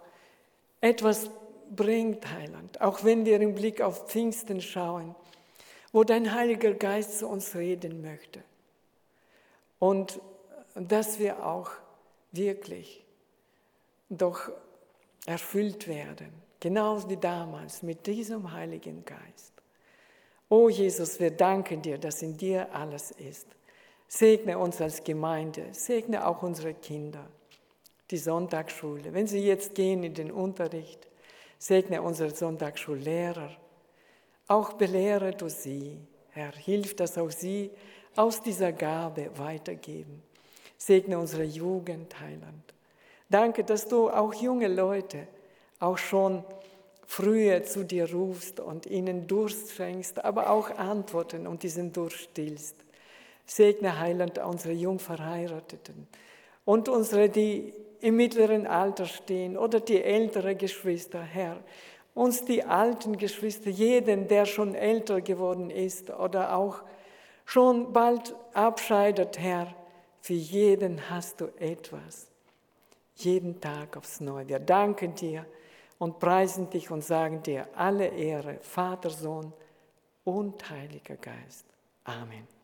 etwas 0.80 1.30
bringt, 1.74 2.30
Heiland, 2.30 2.80
auch 2.80 3.04
wenn 3.04 3.24
wir 3.24 3.40
im 3.40 3.54
Blick 3.54 3.80
auf 3.80 4.08
Pfingsten 4.08 4.60
schauen, 4.60 5.14
wo 5.92 6.04
dein 6.04 6.34
Heiliger 6.34 6.74
Geist 6.74 7.18
zu 7.18 7.28
uns 7.28 7.54
reden 7.54 8.02
möchte. 8.02 8.42
Und 9.78 10.20
dass 10.74 11.18
wir 11.18 11.44
auch 11.44 11.70
wirklich 12.32 13.04
doch 14.08 14.50
erfüllt 15.26 15.88
werden, 15.88 16.30
genauso 16.60 17.08
wie 17.10 17.16
damals 17.16 17.82
mit 17.82 18.06
diesem 18.06 18.52
Heiligen 18.52 19.04
Geist. 19.04 19.52
O 20.48 20.68
Jesus, 20.68 21.20
wir 21.20 21.30
danken 21.30 21.82
dir, 21.82 21.98
dass 21.98 22.22
in 22.22 22.36
dir 22.36 22.74
alles 22.74 23.10
ist. 23.10 23.46
Segne 24.08 24.58
uns 24.58 24.80
als 24.80 25.04
Gemeinde, 25.04 25.66
segne 25.72 26.26
auch 26.26 26.42
unsere 26.42 26.72
Kinder, 26.72 27.26
die 28.10 28.16
Sonntagsschule. 28.16 29.12
Wenn 29.12 29.26
sie 29.26 29.40
jetzt 29.40 29.74
gehen 29.74 30.02
in 30.02 30.14
den 30.14 30.32
Unterricht, 30.32 31.06
Segne 31.58 32.00
unsere 32.00 32.30
Sonntagsschullehrer. 32.30 33.50
Auch 34.46 34.74
belehre 34.74 35.32
du 35.32 35.48
sie, 35.48 35.98
Herr. 36.30 36.52
Hilf, 36.52 36.94
dass 36.96 37.18
auch 37.18 37.30
sie 37.30 37.70
aus 38.16 38.40
dieser 38.40 38.72
Gabe 38.72 39.30
weitergeben. 39.36 40.22
Segne 40.76 41.18
unsere 41.18 41.44
Jugend, 41.44 42.18
Heiland. 42.20 42.74
Danke, 43.28 43.64
dass 43.64 43.88
du 43.88 44.08
auch 44.08 44.32
junge 44.34 44.68
Leute 44.68 45.26
auch 45.80 45.98
schon 45.98 46.44
früher 47.06 47.64
zu 47.64 47.84
dir 47.84 48.10
rufst 48.12 48.60
und 48.60 48.86
ihnen 48.86 49.26
Durst 49.26 49.72
schenkst, 49.72 50.24
aber 50.24 50.50
auch 50.50 50.70
Antworten 50.70 51.46
und 51.46 51.62
diesen 51.62 51.92
Durst 51.92 52.18
stillst. 52.18 52.76
Segne 53.46 53.98
Heiland 53.98 54.38
unsere 54.38 54.74
Jungverheirateten 54.74 56.06
und 56.64 56.88
unsere, 56.88 57.28
die 57.28 57.72
im 58.00 58.16
mittleren 58.16 58.66
Alter 58.66 59.06
stehen 59.06 59.56
oder 59.56 59.80
die 59.80 60.02
ältere 60.02 60.54
Geschwister, 60.54 61.20
Herr. 61.20 61.58
Uns 62.14 62.44
die 62.44 62.64
alten 62.64 63.16
Geschwister, 63.16 63.70
jeden, 63.70 64.28
der 64.28 64.44
schon 64.44 64.74
älter 64.74 65.20
geworden 65.20 65.70
ist 65.70 66.10
oder 66.10 66.56
auch 66.56 66.82
schon 67.44 67.92
bald 67.92 68.34
abscheidet, 68.52 69.38
Herr, 69.38 69.74
für 70.20 70.34
jeden 70.34 71.10
hast 71.10 71.40
du 71.40 71.46
etwas. 71.58 72.28
Jeden 73.14 73.60
Tag 73.60 73.96
aufs 73.96 74.20
Neue. 74.20 74.48
Wir 74.48 74.58
danken 74.58 75.14
dir 75.14 75.46
und 75.98 76.18
preisen 76.18 76.70
dich 76.70 76.90
und 76.90 77.02
sagen 77.02 77.42
dir 77.42 77.68
alle 77.74 78.06
Ehre, 78.08 78.58
Vater, 78.60 79.10
Sohn 79.10 79.52
und 80.24 80.68
Heiliger 80.70 81.16
Geist. 81.16 81.66
Amen. 82.04 82.57